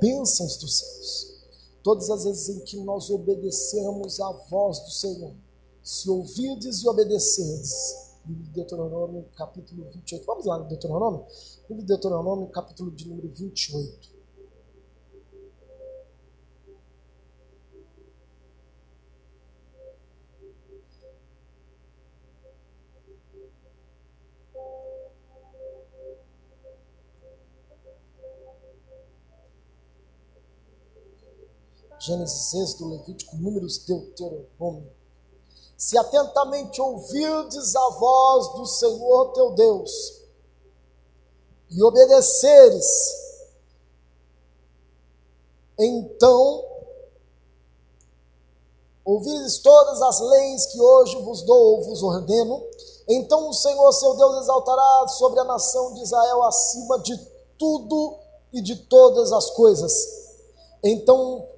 bênçãos 0.00 0.56
dos 0.56 0.78
céus. 0.78 1.34
Todas 1.82 2.10
as 2.10 2.24
vezes 2.24 2.48
em 2.48 2.60
que 2.60 2.76
nós 2.78 3.10
obedecemos 3.10 4.20
à 4.20 4.30
voz 4.48 4.78
do 4.80 4.90
Senhor, 4.90 5.34
se 5.82 6.08
ouvirdes 6.08 6.82
e 6.82 6.88
obedecerdes, 6.88 8.07
livro 8.28 8.44
de 8.44 8.50
Deuteronômio, 8.50 9.24
capítulo 9.34 9.88
28. 9.90 10.26
Vamos 10.26 10.44
lá 10.44 10.58
no 10.58 10.68
Deuteronômio? 10.68 11.24
Livro 11.68 11.82
de 11.82 11.88
Deuteronômio, 11.88 12.46
capítulo 12.48 12.90
de 12.90 13.08
número 13.08 13.28
28. 13.28 14.18
Gênesis, 32.00 32.54
Êxodo, 32.54 32.90
Levítico, 32.90 33.36
Números, 33.36 33.84
Deuteronômio. 33.84 34.97
Se 35.78 35.96
atentamente 35.96 36.82
ouvirdes 36.82 37.76
a 37.76 37.88
voz 37.90 38.48
do 38.54 38.66
Senhor 38.66 39.32
teu 39.32 39.52
Deus 39.52 40.22
e 41.70 41.80
obedeceres, 41.80 42.84
então 45.78 46.64
ouvires 49.04 49.58
todas 49.58 50.02
as 50.02 50.18
leis 50.18 50.66
que 50.66 50.80
hoje 50.80 51.16
vos 51.22 51.42
dou 51.42 51.76
ou 51.76 51.84
vos 51.84 52.02
ordeno, 52.02 52.60
então 53.08 53.48
o 53.48 53.54
Senhor 53.54 53.92
seu 53.92 54.16
Deus 54.16 54.42
exaltará 54.42 55.06
sobre 55.06 55.38
a 55.38 55.44
nação 55.44 55.94
de 55.94 56.02
Israel 56.02 56.42
acima 56.42 56.98
de 56.98 57.16
tudo 57.56 58.18
e 58.52 58.60
de 58.60 58.74
todas 58.74 59.30
as 59.30 59.48
coisas. 59.50 59.92
Então 60.82 61.48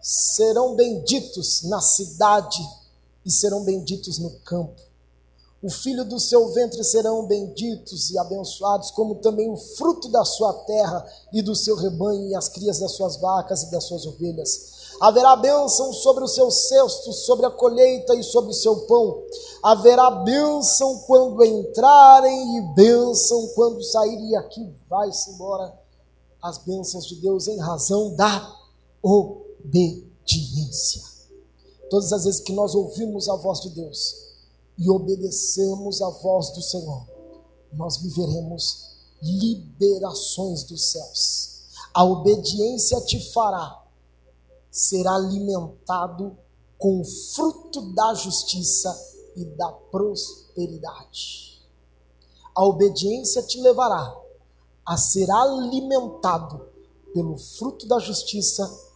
serão 0.00 0.74
benditos 0.74 1.64
na 1.64 1.82
cidade 1.82 2.81
e 3.24 3.30
serão 3.30 3.64
benditos 3.64 4.18
no 4.18 4.30
campo. 4.40 4.80
O 5.62 5.70
filho 5.70 6.04
do 6.04 6.18
seu 6.18 6.48
ventre 6.52 6.82
serão 6.82 7.24
benditos 7.24 8.10
e 8.10 8.18
abençoados, 8.18 8.90
como 8.90 9.14
também 9.16 9.48
o 9.48 9.56
fruto 9.56 10.08
da 10.08 10.24
sua 10.24 10.52
terra 10.64 11.06
e 11.32 11.40
do 11.40 11.54
seu 11.54 11.76
rebanho, 11.76 12.26
e 12.26 12.34
as 12.34 12.48
crias 12.48 12.80
das 12.80 12.96
suas 12.96 13.16
vacas 13.16 13.62
e 13.62 13.70
das 13.70 13.84
suas 13.84 14.04
ovelhas. 14.04 14.72
Haverá 15.00 15.36
bênção 15.36 15.92
sobre 15.92 16.24
os 16.24 16.34
seus 16.34 16.68
cestos, 16.68 17.24
sobre 17.26 17.46
a 17.46 17.50
colheita 17.50 18.12
e 18.16 18.24
sobre 18.24 18.50
o 18.50 18.54
seu 18.54 18.86
pão. 18.86 19.22
Haverá 19.62 20.10
bênção 20.10 20.98
quando 21.06 21.44
entrarem 21.44 22.58
e 22.58 22.74
bênção 22.74 23.48
quando 23.54 23.82
saírem. 23.84 24.30
E 24.30 24.36
aqui 24.36 24.68
vai-se 24.88 25.30
embora 25.30 25.72
as 26.42 26.58
bênçãos 26.58 27.06
de 27.06 27.14
Deus 27.16 27.46
em 27.46 27.58
razão 27.58 28.16
da 28.16 28.52
obediência. 29.00 29.92
Todas 31.92 32.10
as 32.10 32.24
vezes 32.24 32.40
que 32.40 32.54
nós 32.54 32.74
ouvimos 32.74 33.28
a 33.28 33.36
voz 33.36 33.60
de 33.60 33.68
Deus 33.68 34.16
e 34.78 34.88
obedecemos 34.88 36.00
a 36.00 36.08
voz 36.08 36.48
do 36.52 36.62
Senhor, 36.62 37.06
nós 37.70 37.98
viveremos 37.98 38.96
liberações 39.20 40.64
dos 40.64 40.90
céus. 40.90 41.64
A 41.92 42.02
obediência 42.02 42.98
te 43.02 43.20
fará 43.34 43.84
ser 44.70 45.06
alimentado 45.06 46.34
com 46.78 47.02
o 47.02 47.04
fruto 47.04 47.92
da 47.92 48.14
justiça 48.14 48.90
e 49.36 49.44
da 49.44 49.70
prosperidade. 49.70 51.60
A 52.56 52.64
obediência 52.64 53.42
te 53.42 53.60
levará 53.60 54.18
a 54.86 54.96
ser 54.96 55.30
alimentado 55.30 56.58
pelo 57.12 57.36
fruto 57.36 57.86
da 57.86 57.98
justiça 57.98 58.64
e 58.64 58.91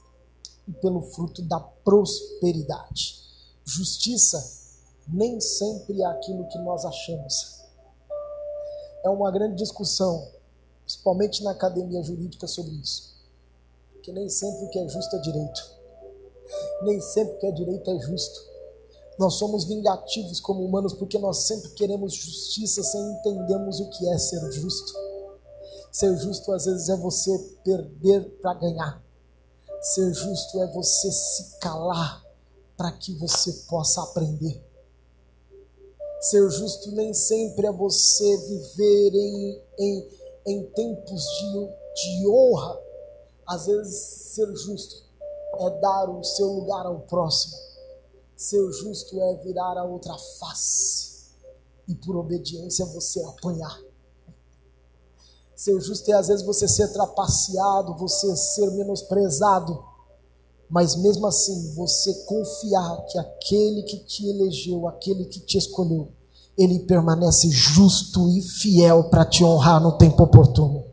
pelo 0.75 1.03
fruto 1.03 1.43
da 1.43 1.61
prosperidade. 1.61 3.21
Justiça 3.65 4.57
nem 5.09 5.41
sempre 5.41 6.03
é 6.03 6.07
aquilo 6.07 6.49
que 6.49 6.59
nós 6.59 6.85
achamos. 6.85 7.63
É 9.05 9.09
uma 9.09 9.31
grande 9.31 9.57
discussão, 9.57 10.29
principalmente 10.85 11.43
na 11.45 11.53
academia 11.53 12.03
jurídica, 12.03 12.47
sobre 12.47 12.73
isso. 12.75 13.15
Que 14.03 14.13
nem 14.13 14.29
sempre 14.29 14.65
o 14.65 14.71
que 14.71 14.79
é 14.79 14.89
justo 14.89 15.17
é 15.17 15.19
direito. 15.21 15.77
Nem 16.83 17.01
sempre 17.01 17.35
o 17.35 17.39
que 17.39 17.47
é 17.47 17.53
direito 17.53 17.91
é 17.91 17.99
justo. 18.01 18.57
Nós 19.19 19.35
somos 19.35 19.65
vingativos 19.65 20.41
como 20.41 20.65
humanos 20.65 20.93
porque 20.93 21.19
nós 21.19 21.47
sempre 21.47 21.71
queremos 21.71 22.13
justiça 22.13 22.83
sem 22.83 23.01
entendermos 23.13 23.81
o 23.81 23.89
que 23.91 24.09
é 24.11 24.19
ser 24.19 24.53
justo. 24.53 24.93
Ser 25.91 26.17
justo 26.19 26.53
às 26.53 26.67
vezes 26.67 26.89
é 26.89 26.97
você 26.97 27.39
perder 27.65 28.29
para 28.41 28.55
ganhar. 28.55 29.06
Ser 29.81 30.13
justo 30.13 30.61
é 30.61 30.67
você 30.73 31.11
se 31.11 31.59
calar 31.61 32.25
para 32.77 32.93
que 32.93 33.15
você 33.15 33.53
possa 33.69 34.03
aprender. 34.03 34.63
Ser 36.21 36.49
justo 36.51 36.91
nem 36.93 37.15
sempre 37.15 37.67
é 37.67 37.73
você 37.73 38.37
viver 38.39 39.15
em, 39.15 39.63
em, 39.79 40.09
em 40.47 40.67
tempos 40.71 41.23
de, 41.23 41.69
de 41.95 42.29
honra. 42.29 42.81
Às 43.47 43.67
vezes, 43.67 43.97
ser 44.35 44.55
justo 44.57 45.05
é 45.59 45.71
dar 45.81 46.11
o 46.11 46.23
seu 46.25 46.49
lugar 46.49 46.85
ao 46.85 47.01
próximo. 47.01 47.57
Ser 48.37 48.71
justo 48.73 49.21
é 49.21 49.37
virar 49.37 49.79
a 49.79 49.85
outra 49.85 50.17
face 50.39 51.27
e, 51.89 51.95
por 51.95 52.17
obediência, 52.17 52.85
você 52.87 53.23
apanhar. 53.23 53.86
Ser 55.57 55.81
justo 55.81 56.11
é 56.11 56.15
às 56.15 56.29
vezes 56.29 56.45
você 56.45 56.69
ser 56.69 56.93
trapaceado, 56.93 57.97
você 57.97 58.37
ser 58.37 58.71
menosprezado, 58.73 59.83
mas 60.69 60.95
mesmo 60.97 61.27
assim 61.27 61.75
você 61.75 62.13
confiar 62.25 63.07
que 63.07 63.19
aquele 63.19 63.83
que 63.85 63.99
te 64.01 64.29
elegeu, 64.29 64.87
aquele 64.87 65.25
que 65.25 65.41
te 65.41 65.57
escolheu, 65.57 66.13
ele 66.59 66.81
permanece 66.81 67.51
justo 67.51 68.29
e 68.29 68.43
fiel 68.43 69.09
para 69.09 69.25
te 69.25 69.43
honrar 69.43 69.81
no 69.81 69.97
tempo 69.97 70.25
oportuno. 70.25 70.85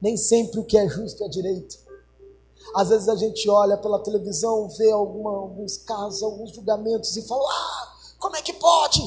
Nem 0.00 0.16
sempre 0.16 0.58
o 0.58 0.64
que 0.64 0.76
é 0.76 0.88
justo 0.88 1.22
é 1.22 1.28
direito. 1.28 1.78
Às 2.74 2.88
vezes 2.88 3.08
a 3.08 3.14
gente 3.14 3.48
olha 3.48 3.76
pela 3.76 4.00
televisão, 4.00 4.68
vê 4.68 4.90
alguma, 4.90 5.30
alguns 5.30 5.76
casos, 5.76 6.24
alguns 6.24 6.50
julgamentos 6.50 7.16
e 7.16 7.22
fala: 7.22 7.44
ah, 7.48 7.92
Como 8.18 8.34
é 8.34 8.42
que 8.42 8.52
pode? 8.54 9.00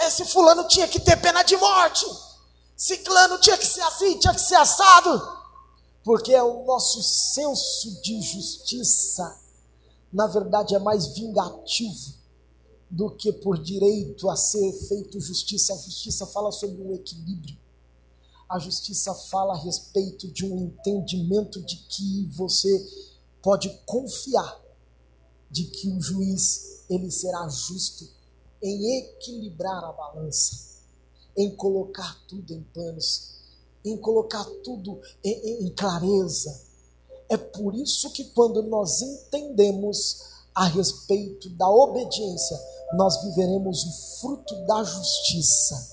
Esse 0.00 0.24
fulano 0.24 0.66
tinha 0.66 0.88
que 0.88 0.98
ter 0.98 1.16
pena 1.18 1.44
de 1.44 1.56
morte. 1.56 2.31
Ciclano 2.82 3.38
tinha 3.38 3.56
que 3.56 3.64
ser 3.64 3.80
assim, 3.82 4.18
tinha 4.18 4.34
que 4.34 4.40
ser 4.40 4.56
assado. 4.56 5.38
Porque 6.02 6.32
é 6.34 6.42
o 6.42 6.64
nosso 6.64 7.00
senso 7.00 8.02
de 8.02 8.20
justiça, 8.20 9.40
na 10.12 10.26
verdade, 10.26 10.74
é 10.74 10.80
mais 10.80 11.06
vingativo 11.14 12.12
do 12.90 13.08
que 13.08 13.32
por 13.34 13.56
direito 13.56 14.28
a 14.28 14.34
ser 14.34 14.72
feito 14.88 15.20
justiça. 15.20 15.72
A 15.72 15.76
justiça 15.76 16.26
fala 16.26 16.50
sobre 16.50 16.82
um 16.82 16.92
equilíbrio. 16.92 17.56
A 18.48 18.58
justiça 18.58 19.14
fala 19.14 19.54
a 19.54 19.58
respeito 19.58 20.26
de 20.26 20.44
um 20.44 20.58
entendimento 20.58 21.62
de 21.62 21.76
que 21.76 22.26
você 22.32 22.68
pode 23.40 23.68
confiar 23.86 24.60
de 25.48 25.66
que 25.66 25.88
o 25.88 26.00
juiz 26.00 26.82
ele 26.90 27.12
será 27.12 27.48
justo 27.48 28.08
em 28.60 28.98
equilibrar 28.98 29.84
a 29.84 29.92
balança, 29.92 30.71
em 31.36 31.54
colocar 31.54 32.18
tudo 32.28 32.52
em 32.52 32.62
panos, 32.74 33.32
em 33.84 33.96
colocar 33.96 34.44
tudo 34.62 35.00
em, 35.24 35.66
em 35.66 35.70
clareza. 35.70 36.60
É 37.28 37.36
por 37.36 37.74
isso 37.74 38.10
que 38.10 38.24
quando 38.24 38.62
nós 38.62 39.00
entendemos 39.00 40.32
a 40.54 40.66
respeito 40.66 41.48
da 41.50 41.68
obediência, 41.68 42.60
nós 42.94 43.22
viveremos 43.22 43.84
o 43.84 44.20
fruto 44.20 44.54
da 44.66 44.84
justiça 44.84 45.88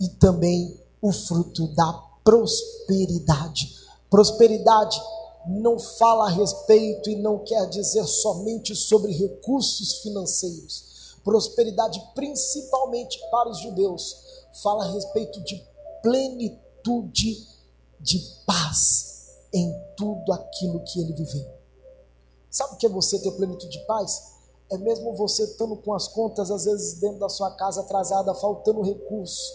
e 0.00 0.08
também 0.08 0.80
o 1.00 1.12
fruto 1.12 1.68
da 1.68 1.92
prosperidade. 2.24 3.76
Prosperidade 4.10 5.00
não 5.46 5.78
fala 5.78 6.26
a 6.26 6.30
respeito 6.30 7.10
e 7.10 7.16
não 7.16 7.38
quer 7.38 7.68
dizer 7.68 8.04
somente 8.06 8.74
sobre 8.74 9.12
recursos 9.12 9.98
financeiros. 9.98 11.16
Prosperidade, 11.24 12.02
principalmente 12.14 13.18
para 13.30 13.48
os 13.48 13.60
judeus, 13.60 14.16
fala 14.62 14.84
a 14.84 14.90
respeito 14.92 15.40
de 15.42 15.62
plenitude 16.02 17.46
de 18.00 18.18
paz 18.46 19.12
em 19.52 19.72
tudo 19.96 20.32
aquilo 20.32 20.80
que 20.80 21.00
ele 21.00 21.12
viveu. 21.12 21.46
Sabe 22.50 22.74
o 22.74 22.76
que 22.76 22.86
é 22.86 22.88
você 22.88 23.18
ter 23.18 23.30
plenitude 23.32 23.70
de 23.70 23.86
paz? 23.86 24.32
É 24.70 24.78
mesmo 24.78 25.14
você 25.14 25.44
estando 25.44 25.76
com 25.76 25.94
as 25.94 26.08
contas, 26.08 26.50
às 26.50 26.64
vezes, 26.64 26.98
dentro 26.98 27.18
da 27.18 27.28
sua 27.28 27.50
casa 27.52 27.80
atrasada, 27.80 28.34
faltando 28.34 28.82
recurso. 28.82 29.52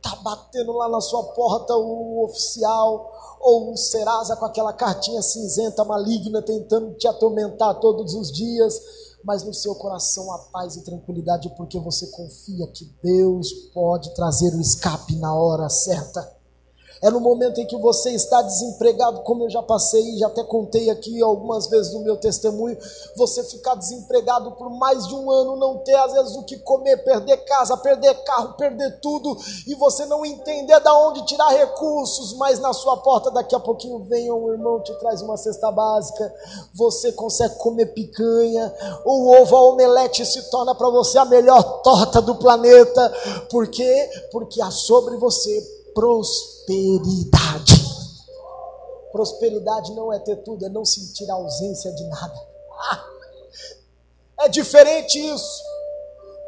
Tá 0.00 0.16
batendo 0.16 0.72
lá 0.72 0.88
na 0.88 1.00
sua 1.00 1.22
porta 1.32 1.74
o 1.76 2.24
oficial 2.24 3.38
ou 3.40 3.72
um 3.72 3.76
Serasa 3.76 4.36
com 4.36 4.44
aquela 4.44 4.72
cartinha 4.72 5.22
cinzenta 5.22 5.84
maligna 5.84 6.42
tentando 6.42 6.94
te 6.94 7.06
atormentar 7.06 7.80
todos 7.80 8.14
os 8.14 8.30
dias, 8.32 8.80
mas 9.24 9.42
no 9.44 9.54
seu 9.54 9.74
coração 9.74 10.32
a 10.32 10.38
paz 10.38 10.76
e 10.76 10.84
tranquilidade 10.84 11.52
porque 11.56 11.78
você 11.78 12.06
confia 12.08 12.66
que 12.68 12.84
Deus 13.02 13.52
pode 13.72 14.14
trazer 14.14 14.54
o 14.54 14.60
escape 14.60 15.16
na 15.16 15.34
hora 15.34 15.68
certa. 15.68 16.41
É 17.02 17.10
no 17.10 17.18
momento 17.18 17.60
em 17.60 17.66
que 17.66 17.76
você 17.76 18.10
está 18.12 18.40
desempregado, 18.42 19.22
como 19.22 19.42
eu 19.42 19.50
já 19.50 19.60
passei, 19.60 20.16
já 20.18 20.28
até 20.28 20.44
contei 20.44 20.88
aqui 20.88 21.20
algumas 21.20 21.66
vezes 21.66 21.92
no 21.92 21.98
meu 21.98 22.16
testemunho, 22.16 22.78
você 23.16 23.42
ficar 23.42 23.74
desempregado 23.74 24.52
por 24.52 24.70
mais 24.70 25.08
de 25.08 25.14
um 25.16 25.28
ano, 25.28 25.56
não 25.56 25.78
ter 25.78 25.96
às 25.96 26.12
vezes 26.12 26.36
o 26.36 26.44
que 26.44 26.58
comer, 26.58 26.98
perder 26.98 27.38
casa, 27.38 27.76
perder 27.76 28.14
carro, 28.22 28.52
perder 28.52 29.00
tudo, 29.00 29.36
e 29.66 29.74
você 29.74 30.06
não 30.06 30.24
entender 30.24 30.78
da 30.78 30.96
onde 30.96 31.26
tirar 31.26 31.48
recursos, 31.48 32.34
mas 32.34 32.60
na 32.60 32.72
sua 32.72 32.96
porta 32.98 33.32
daqui 33.32 33.56
a 33.56 33.60
pouquinho 33.60 33.98
vem 34.04 34.30
um 34.30 34.52
irmão 34.52 34.80
te 34.80 34.94
traz 35.00 35.22
uma 35.22 35.36
cesta 35.36 35.72
básica, 35.72 36.32
você 36.72 37.10
consegue 37.10 37.56
comer 37.56 37.86
picanha, 37.86 38.72
o 39.04 39.34
ovo, 39.40 39.56
a 39.56 39.62
omelete 39.70 40.24
se 40.24 40.48
torna 40.50 40.72
para 40.72 40.88
você 40.88 41.18
a 41.18 41.24
melhor 41.24 41.82
torta 41.82 42.22
do 42.22 42.36
planeta, 42.36 43.12
por 43.50 43.66
quê? 43.66 44.08
Porque 44.30 44.62
há 44.62 44.70
sobre 44.70 45.16
você 45.16 45.81
prosperidade. 45.94 47.82
Prosperidade 49.12 49.92
não 49.92 50.12
é 50.12 50.18
ter 50.18 50.36
tudo, 50.36 50.64
é 50.64 50.68
não 50.68 50.84
sentir 50.84 51.30
a 51.30 51.34
ausência 51.34 51.92
de 51.92 52.04
nada. 52.04 52.34
Ah, 52.90 53.04
é 54.44 54.48
diferente 54.48 55.18
isso. 55.18 55.62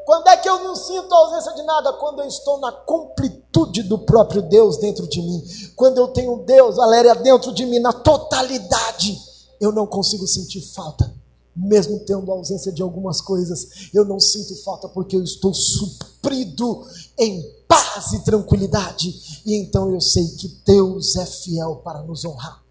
Quando 0.04 0.28
é 0.28 0.37
que 0.37 0.48
eu 0.48 0.62
não 0.62 0.76
sinto 0.76 1.12
a 1.12 1.18
ausência 1.18 1.52
de 1.54 1.62
nada? 1.62 1.92
Quando 1.94 2.20
eu 2.20 2.28
estou 2.28 2.59
na 2.59 2.70
completude 2.70 3.83
do 3.83 3.98
próprio 3.98 4.42
Deus 4.42 4.76
dentro 4.76 5.07
de 5.07 5.20
mim. 5.20 5.42
Quando 5.74 5.98
eu 5.98 6.09
tenho 6.09 6.44
Deus, 6.44 6.76
Valéria, 6.76 7.14
dentro 7.14 7.52
de 7.52 7.64
mim, 7.64 7.78
na 7.78 7.92
totalidade, 7.92 9.18
eu 9.61 9.72
não 9.72 9.87
consigo 9.87 10.26
sentir 10.26 10.61
falta. 10.61 11.11
Mesmo 11.57 12.00
tendo 12.00 12.30
a 12.30 12.35
ausência 12.35 12.72
de 12.72 12.83
algumas 12.83 13.20
coisas, 13.20 13.88
eu 13.94 14.04
não 14.04 14.18
sinto 14.18 14.57
falta 14.62 14.88
porque 14.88 15.16
eu 15.16 15.22
estou 15.22 15.54
suprido 15.54 16.85
em 17.18 17.42
paz 17.66 18.12
e 18.12 18.24
tranquilidade. 18.24 19.14
E 19.44 19.54
então 19.57 19.90
eu 19.92 20.00
sei 20.00 20.26
que 20.28 20.48
Deus 20.64 21.16
é 21.16 21.26
fiel 21.26 21.76
para 21.76 22.02
nos 22.02 22.24
honrar. 22.24 22.64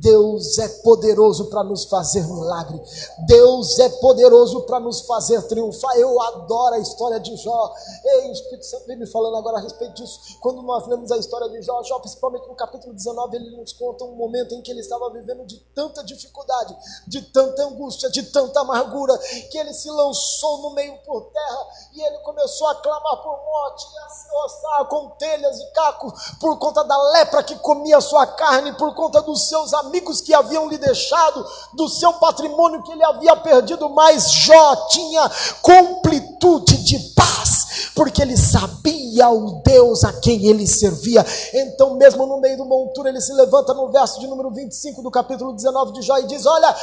Deus 0.00 0.58
é 0.58 0.68
poderoso 0.82 1.46
para 1.46 1.62
nos 1.62 1.84
fazer 1.84 2.26
milagre. 2.26 2.80
Deus 3.26 3.78
é 3.78 3.88
poderoso 3.88 4.62
para 4.62 4.80
nos 4.80 5.02
fazer 5.02 5.40
triunfar. 5.42 5.96
Eu 5.96 6.20
adoro 6.20 6.74
a 6.74 6.78
história 6.78 7.20
de 7.20 7.36
Jó. 7.36 7.72
Ei, 8.04 8.28
o 8.28 8.32
Espírito 8.32 8.66
Santo 8.66 8.86
vem 8.86 8.98
me 8.98 9.06
falando 9.06 9.36
agora 9.36 9.58
a 9.58 9.60
respeito 9.60 9.94
disso. 9.94 10.18
Quando 10.40 10.62
nós 10.62 10.86
lemos 10.88 11.12
a 11.12 11.16
história 11.16 11.48
de 11.48 11.62
Jó, 11.62 11.82
Jó, 11.84 12.00
principalmente 12.00 12.48
no 12.48 12.56
capítulo 12.56 12.92
19, 12.92 13.36
ele 13.36 13.56
nos 13.56 13.72
conta 13.72 14.04
um 14.04 14.16
momento 14.16 14.54
em 14.54 14.62
que 14.62 14.70
ele 14.70 14.80
estava 14.80 15.10
vivendo 15.10 15.46
de 15.46 15.58
tanta 15.74 16.02
dificuldade, 16.02 16.76
de 17.06 17.22
tanta 17.22 17.62
angústia, 17.64 18.10
de 18.10 18.24
tanta 18.24 18.60
amargura, 18.60 19.16
que 19.50 19.58
ele 19.58 19.72
se 19.72 19.90
lançou 19.90 20.58
no 20.62 20.70
meio 20.70 20.98
por 21.04 21.22
terra 21.30 21.66
e 21.94 22.02
ele 22.02 22.18
começou 22.18 22.66
a 22.66 22.74
clamar 22.74 23.18
por 23.18 23.38
morte, 23.44 23.86
a 24.04 24.08
se 24.08 24.28
roçar 24.28 24.84
com 24.86 25.10
telhas 25.10 25.60
e 25.60 25.66
cacos, 25.72 26.12
por 26.40 26.58
conta 26.58 26.82
da 26.82 27.00
lepra 27.12 27.40
que 27.40 27.54
comia 27.60 28.00
sua 28.00 28.26
carne, 28.26 28.72
por 28.72 28.92
conta 28.94 29.22
dos 29.22 29.48
seus 29.48 29.72
amigos 29.72 30.20
que 30.20 30.34
haviam 30.34 30.68
lhe 30.68 30.76
deixado, 30.76 31.48
do 31.72 31.88
seu 31.88 32.14
patrimônio 32.14 32.82
que 32.82 32.90
ele 32.90 33.04
havia 33.04 33.36
perdido, 33.36 33.88
mas 33.90 34.28
Jó 34.32 34.74
tinha 34.88 35.30
completude 35.62 36.82
de 36.82 36.98
paz, 37.14 37.63
porque 37.94 38.22
ele 38.22 38.36
sabia 38.36 39.28
o 39.28 39.62
Deus 39.62 40.04
a 40.04 40.12
quem 40.12 40.46
ele 40.46 40.66
servia. 40.66 41.24
Então, 41.52 41.96
mesmo 41.96 42.26
no 42.26 42.40
meio 42.40 42.56
do 42.56 42.64
monturo, 42.64 43.08
ele 43.08 43.20
se 43.20 43.32
levanta 43.32 43.74
no 43.74 43.90
verso 43.90 44.20
de 44.20 44.26
número 44.26 44.50
25 44.50 45.02
do 45.02 45.10
capítulo 45.10 45.52
19 45.54 45.92
de 45.92 46.02
Jó 46.02 46.18
e 46.18 46.26
diz: 46.26 46.46
Olha, 46.46 46.74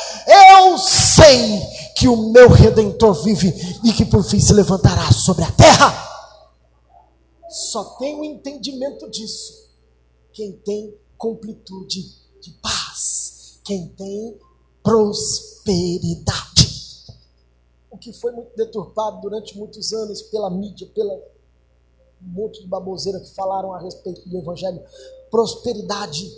eu 0.58 0.78
sei 0.78 1.62
que 1.98 2.08
o 2.08 2.32
meu 2.32 2.50
redentor 2.50 3.14
vive 3.24 3.54
e 3.84 3.94
que 3.94 4.06
por 4.06 4.24
fim 4.24 4.40
se 4.40 4.54
levantará 4.54 5.12
sobre 5.12 5.44
a 5.44 5.52
terra. 5.52 6.10
Só 7.50 7.84
tem 8.00 8.20
o 8.20 8.24
entendimento 8.24 9.10
disso 9.10 9.62
quem 10.34 10.54
tem 10.64 10.96
completude 11.18 12.02
de 12.42 12.52
paz 12.62 12.92
quem 13.64 13.88
tem 13.90 14.38
prosperidade. 14.84 16.51
O 17.92 17.98
que 17.98 18.14
foi 18.14 18.32
muito 18.32 18.56
deturpado 18.56 19.22
durante 19.22 19.58
muitos 19.58 19.92
anos 19.92 20.22
pela 20.24 20.50
mídia, 20.50 20.88
pela 20.88 21.14
um 22.24 22.34
monte 22.34 22.62
de 22.62 22.68
baboseira 22.68 23.20
que 23.20 23.34
falaram 23.34 23.74
a 23.74 23.80
respeito 23.80 24.28
do 24.30 24.38
evangelho. 24.38 24.82
Prosperidade 25.30 26.32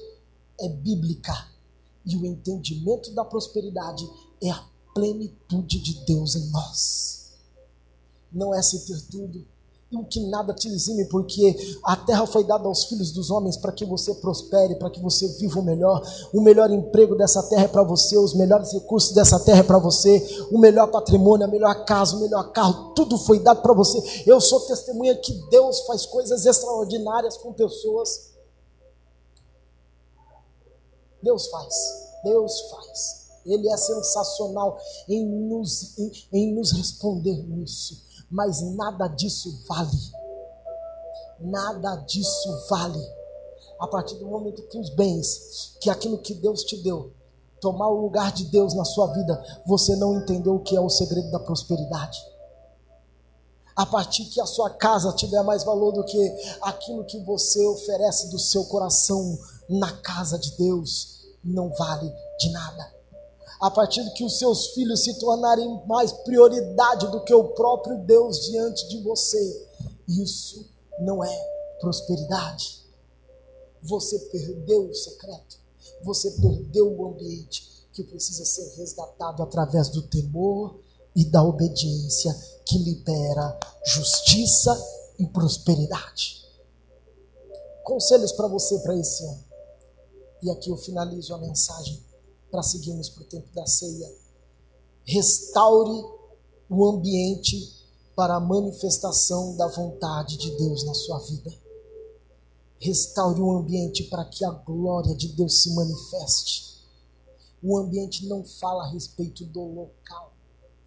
é 0.59 0.69
bíblica. 0.69 1.33
E 2.05 2.17
o 2.17 2.25
entendimento 2.25 3.11
da 3.13 3.23
prosperidade 3.23 4.09
é 4.41 4.49
a 4.49 4.65
plenitude 4.93 5.79
de 5.79 6.05
Deus 6.05 6.35
em 6.35 6.49
nós. 6.51 7.33
Não 8.31 8.53
é 8.53 8.61
se 8.61 8.85
ter 8.85 8.99
tudo, 9.09 9.45
que 10.01 10.19
nada 10.21 10.53
te 10.53 10.67
exime, 10.67 11.05
porque 11.05 11.55
a 11.83 11.95
terra 11.95 12.25
foi 12.25 12.43
dada 12.43 12.67
aos 12.67 12.85
filhos 12.85 13.11
dos 13.11 13.29
homens 13.29 13.57
para 13.57 13.71
que 13.71 13.85
você 13.85 14.15
prospere, 14.15 14.75
para 14.75 14.89
que 14.89 14.99
você 14.99 15.27
viva 15.39 15.59
o 15.59 15.63
melhor. 15.63 16.01
O 16.33 16.41
melhor 16.41 16.71
emprego 16.71 17.15
dessa 17.15 17.43
terra 17.43 17.65
é 17.65 17.67
para 17.67 17.83
você, 17.83 18.17
os 18.17 18.33
melhores 18.33 18.71
recursos 18.73 19.13
dessa 19.13 19.39
terra 19.39 19.59
é 19.59 19.63
para 19.63 19.77
você, 19.77 20.47
o 20.51 20.57
melhor 20.57 20.87
patrimônio, 20.87 21.45
a 21.45 21.49
melhor 21.49 21.85
casa, 21.85 22.15
o 22.15 22.21
melhor 22.21 22.51
carro, 22.51 22.93
tudo 22.95 23.17
foi 23.17 23.39
dado 23.39 23.61
para 23.61 23.73
você. 23.73 24.01
Eu 24.25 24.41
sou 24.41 24.61
testemunha 24.61 25.15
que 25.17 25.33
Deus 25.49 25.81
faz 25.81 26.05
coisas 26.05 26.45
extraordinárias 26.45 27.37
com 27.37 27.53
pessoas. 27.53 28.31
Deus 31.21 31.47
faz, 31.47 31.75
Deus 32.23 32.61
faz. 32.71 33.23
Ele 33.45 33.69
é 33.69 33.75
sensacional 33.75 34.77
em 35.07 35.25
nos, 35.25 35.97
em, 35.99 36.11
em 36.31 36.55
nos 36.55 36.71
responder 36.71 37.35
nisso 37.45 38.12
mas 38.33 38.61
nada 38.75 39.07
disso 39.07 39.63
vale. 39.67 40.11
Nada 41.39 41.97
disso 41.97 42.67
vale. 42.67 42.99
A 43.79 43.87
partir 43.87 44.15
do 44.15 44.25
momento 44.25 44.67
que 44.69 44.79
os 44.79 44.89
bens, 44.89 45.77
que 45.79 45.89
aquilo 45.89 46.17
que 46.17 46.33
Deus 46.33 46.63
te 46.63 46.77
deu, 46.77 47.13
tomar 47.61 47.87
o 47.89 48.01
lugar 48.01 48.31
de 48.31 48.45
Deus 48.45 48.73
na 48.73 48.83
sua 48.83 49.13
vida, 49.13 49.61
você 49.67 49.95
não 49.95 50.17
entendeu 50.17 50.55
o 50.55 50.63
que 50.63 50.75
é 50.75 50.81
o 50.81 50.89
segredo 50.89 51.29
da 51.29 51.39
prosperidade. 51.39 52.19
A 53.75 53.85
partir 53.85 54.25
que 54.25 54.41
a 54.41 54.47
sua 54.47 54.69
casa 54.71 55.13
tiver 55.13 55.43
mais 55.43 55.63
valor 55.63 55.91
do 55.91 56.03
que 56.03 56.57
aquilo 56.63 57.05
que 57.05 57.19
você 57.19 57.63
oferece 57.67 58.31
do 58.31 58.39
seu 58.39 58.65
coração 58.65 59.37
na 59.69 59.91
casa 59.97 60.39
de 60.39 60.57
Deus, 60.57 61.27
não 61.43 61.69
vale 61.69 62.11
de 62.39 62.51
nada. 62.51 62.93
A 63.63 63.71
partir 63.71 64.03
que 64.11 64.25
os 64.25 64.39
seus 64.39 64.71
filhos 64.71 65.05
se 65.05 65.17
tornarem 65.19 65.81
mais 65.87 66.11
prioridade 66.11 67.09
do 67.09 67.23
que 67.23 67.33
o 67.33 67.53
próprio 67.53 67.97
Deus 67.99 68.41
diante 68.41 68.89
de 68.89 69.01
você, 69.01 69.67
isso 70.05 70.69
não 70.99 71.23
é 71.23 71.77
prosperidade. 71.79 72.83
Você 73.81 74.19
perdeu 74.19 74.89
o 74.89 74.93
secreto, 74.93 75.57
você 76.03 76.31
perdeu 76.41 76.93
o 76.93 77.07
ambiente 77.07 77.87
que 77.93 78.03
precisa 78.03 78.43
ser 78.43 78.69
resgatado 78.75 79.41
através 79.41 79.87
do 79.87 80.01
temor 80.01 80.77
e 81.15 81.23
da 81.23 81.41
obediência 81.41 82.37
que 82.65 82.77
libera 82.77 83.57
justiça 83.85 84.77
e 85.17 85.25
prosperidade. 85.25 86.45
Conselhos 87.81 88.33
para 88.33 88.49
você 88.49 88.77
para 88.79 88.97
esse 88.97 89.23
ano. 89.23 89.43
E 90.41 90.51
aqui 90.51 90.69
eu 90.69 90.75
finalizo 90.75 91.33
a 91.33 91.37
mensagem 91.37 92.03
para 92.53 92.61
seguirmos 92.61 93.09
para 93.09 93.23
o 93.23 93.25
tempo 93.25 93.47
da 93.55 93.65
ceia. 93.65 94.15
Restaure 95.03 96.05
o 96.69 96.85
ambiente 96.85 97.73
para 98.15 98.35
a 98.35 98.39
manifestação 98.39 99.57
da 99.57 99.67
vontade 99.69 100.37
de 100.37 100.51
Deus 100.51 100.83
na 100.83 100.93
sua 100.93 101.17
vida. 101.17 101.51
Restaure 102.79 103.41
o 103.41 103.57
ambiente 103.57 104.03
para 104.03 104.23
que 104.25 104.45
a 104.45 104.51
glória 104.51 105.15
de 105.15 105.29
Deus 105.29 105.63
se 105.63 105.73
manifeste. 105.73 106.83
O 107.63 107.75
ambiente 107.75 108.27
não 108.27 108.43
fala 108.43 108.83
a 108.83 108.91
respeito 108.91 109.45
do 109.45 109.63
local, 109.63 110.33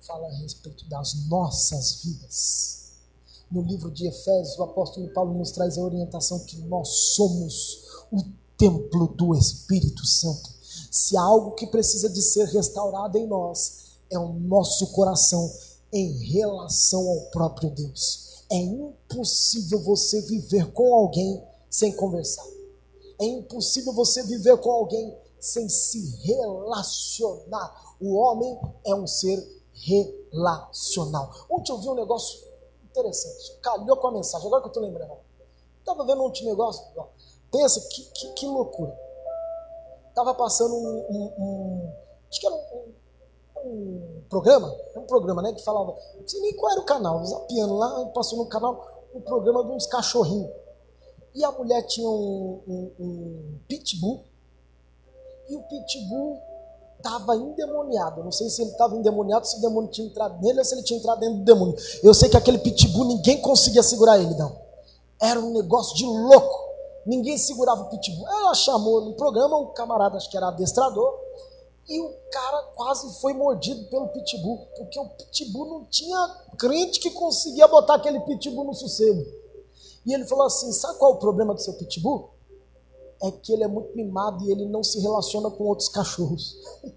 fala 0.03 0.29
a 0.29 0.37
respeito 0.37 0.89
das 0.89 1.27
nossas 1.27 2.01
vidas. 2.05 2.93
No 3.51 3.63
livro 3.63 3.91
de 3.91 4.07
Efésios, 4.07 4.57
o 4.57 4.63
apóstolo 4.63 5.13
Paulo 5.13 5.37
nos 5.37 5.51
traz 5.51 5.77
a 5.77 5.83
orientação 5.83 6.45
que 6.45 6.59
nós 6.59 6.89
somos 7.17 8.05
o 8.13 8.23
templo 8.57 9.09
do 9.09 9.35
Espírito 9.35 10.07
Santo. 10.07 10.56
Se 10.91 11.17
há 11.17 11.23
algo 11.23 11.53
que 11.53 11.67
precisa 11.67 12.09
de 12.09 12.23
ser 12.23 12.47
restaurado 12.47 13.19
em 13.19 13.27
nós, 13.27 13.87
é 14.11 14.19
o 14.19 14.33
nosso 14.33 14.93
coração 14.93 15.51
em 15.93 16.13
relação 16.33 17.09
ao 17.09 17.21
próprio 17.31 17.71
Deus. 17.71 18.45
É 18.51 18.57
impossível 18.57 19.81
você 19.83 20.21
viver 20.23 20.73
com 20.73 20.95
alguém 20.95 21.43
sem 21.69 21.93
conversar. 21.93 22.47
É 23.19 23.25
impossível 23.25 23.93
você 23.93 24.23
viver 24.23 24.57
com 24.59 24.71
alguém 24.71 25.17
sem 25.41 25.69
se 25.69 26.17
relacionar. 26.23 27.97
O 28.01 28.15
homem 28.15 28.59
é 28.85 28.95
um 28.95 29.07
ser 29.07 29.39
relacional. 29.73 31.47
Ontem 31.51 31.73
eu 31.73 31.79
vi 31.79 31.89
um 31.89 31.95
negócio 31.95 32.39
interessante. 32.91 33.53
Calhou 33.61 33.97
com 33.97 34.09
a 34.09 34.13
mensagem, 34.13 34.47
agora 34.47 34.63
que 34.63 34.69
eu 34.69 34.71
estou 34.71 34.83
lembrando. 34.83 35.13
Estava 35.79 36.05
vendo 36.05 36.23
um 36.23 36.45
negócio, 36.45 36.85
pensa 37.51 37.81
que, 37.81 38.03
que, 38.07 38.33
que, 38.33 38.47
loucura. 38.47 38.97
Estava 40.17 40.33
passando 40.33 40.75
um, 40.75 41.07
um, 41.11 41.33
um, 41.39 41.93
Acho 42.31 42.41
que 42.41 42.47
era 42.47 42.57
um, 42.57 43.69
um 43.69 44.23
programa, 44.31 44.75
um 44.97 45.03
programa, 45.03 45.43
né? 45.43 45.53
Que 45.53 45.63
falava. 45.63 45.95
Não 46.19 46.27
sei 46.27 46.41
nem 46.41 46.57
qual 46.57 46.73
era 46.73 46.81
o 46.81 46.85
canal, 46.85 47.23
zapiando 47.23 47.75
lá, 47.77 48.07
passou 48.15 48.39
no 48.39 48.47
canal 48.47 48.83
um 49.15 49.21
programa 49.21 49.63
de 49.63 49.73
uns 49.73 49.85
cachorrinhos. 49.85 50.51
E 51.35 51.45
a 51.45 51.53
mulher 51.53 51.83
tinha 51.83 52.09
um, 52.09 53.59
pitbull. 53.69 54.25
E 55.51 55.55
o 55.55 55.63
pitbull 55.65 56.41
estava 56.97 57.37
endemoniado. 57.37 58.25
Não 58.25 58.33
sei 58.33 58.49
se 58.49 58.63
ele 58.63 58.71
estava 58.71 58.97
endemoniado, 58.97 59.47
se 59.47 59.59
o 59.59 59.61
demônio 59.61 59.91
tinha 59.91 60.07
entrado 60.07 60.41
nele 60.41 60.61
ou 60.61 60.65
se 60.65 60.75
ele 60.75 60.83
tinha 60.83 60.99
entrado 60.99 61.21
dentro 61.21 61.37
do 61.41 61.45
demônio. 61.45 61.77
Eu 62.03 62.15
sei 62.15 62.31
que 62.31 62.39
aquele 62.39 62.57
pitbull 62.57 63.05
ninguém 63.05 63.43
conseguia 63.43 63.83
segurar 63.83 64.19
ele, 64.19 64.35
não. 64.35 64.59
Era 65.21 65.39
um 65.39 65.53
negócio 65.53 65.95
de 65.95 66.07
louco. 66.07 66.66
Ninguém 67.07 67.39
segurava 67.39 67.83
o 67.83 67.89
pitbull. 67.89 68.29
Ela 68.29 68.55
chamou 68.55 69.01
no 69.01 69.15
programa 69.15 69.57
um 69.57 69.67
camarada, 69.67 70.17
acho 70.17 70.29
que 70.29 70.37
era 70.37 70.49
adestrador, 70.49 71.15
e 71.89 72.01
o 72.01 72.13
cara 72.33 72.63
quase 72.75 73.21
foi 73.21 73.33
mordido 73.33 73.85
pelo 73.85 74.09
pitbull, 74.09 74.67
porque 74.77 74.99
o 74.99 75.09
pitbull 75.09 75.67
não 75.67 75.85
tinha 75.85 76.19
crente 76.59 76.99
que 76.99 77.11
conseguia 77.11 77.69
botar 77.69 77.95
aquele 77.95 78.19
pitbull 78.21 78.65
no 78.65 78.75
sossego. 78.75 79.25
E 80.05 80.13
ele 80.13 80.25
falou 80.25 80.47
assim: 80.47 80.73
sabe 80.73 80.99
qual 80.99 81.13
é 81.13 81.15
o 81.15 81.19
problema 81.19 81.55
do 81.55 81.61
seu 81.61 81.75
pitbull? 81.75 82.31
É 83.23 83.31
que 83.31 83.53
ele 83.53 83.63
é 83.63 83.69
muito 83.69 83.97
mimado 83.97 84.45
e 84.45 84.51
ele 84.51 84.67
não 84.67 84.83
se 84.83 85.01
relaciona 85.01 85.49
com 85.51 85.65
outros 85.65 85.89
cachorros. 85.89 86.57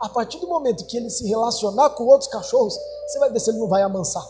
A 0.00 0.08
partir 0.08 0.38
do 0.38 0.48
momento 0.48 0.86
que 0.86 0.96
ele 0.96 1.10
se 1.10 1.28
relacionar 1.28 1.90
com 1.90 2.04
outros 2.04 2.30
cachorros, 2.30 2.74
você 3.06 3.18
vai 3.18 3.30
ver 3.30 3.38
se 3.38 3.50
ele 3.50 3.58
não 3.58 3.68
vai 3.68 3.82
amansar. 3.82 4.26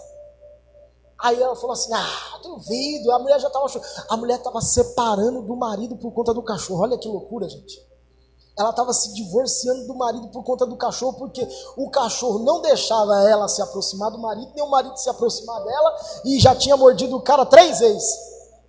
Aí 1.23 1.41
ela 1.41 1.57
falou 1.57 1.73
assim: 1.73 1.93
Ah, 1.93 2.39
duvido. 2.43 3.13
A 3.13 3.19
mulher 3.19 3.41
já 3.41 3.49
estava. 3.49 3.67
A 4.09 4.17
mulher 4.17 4.39
estava 4.39 4.61
separando 4.61 5.43
do 5.43 5.57
marido 5.57 5.97
por 5.97 6.13
conta 6.13 6.35
do 6.35 6.43
cachorro. 6.43 6.83
Olha 6.83 6.99
que 6.99 7.09
loucura, 7.09 7.49
gente 7.49 7.91
ela 8.61 8.71
estava 8.71 8.93
se 8.93 9.15
divorciando 9.15 9.87
do 9.87 9.95
marido 9.95 10.29
por 10.29 10.45
conta 10.45 10.67
do 10.67 10.77
cachorro, 10.77 11.15
porque 11.15 11.49
o 11.79 11.89
cachorro 11.89 12.41
não 12.41 12.61
deixava 12.61 13.27
ela 13.29 13.49
se 13.49 13.63
aproximar 13.63 14.11
do 14.11 14.19
marido, 14.19 14.53
nem 14.55 14.63
o 14.63 14.69
marido 14.69 14.97
se 14.99 15.09
aproximar 15.09 15.65
dela, 15.65 15.97
e 16.27 16.39
já 16.39 16.55
tinha 16.55 16.77
mordido 16.77 17.17
o 17.17 17.23
cara 17.23 17.47
três 17.47 17.79
vezes. 17.79 18.19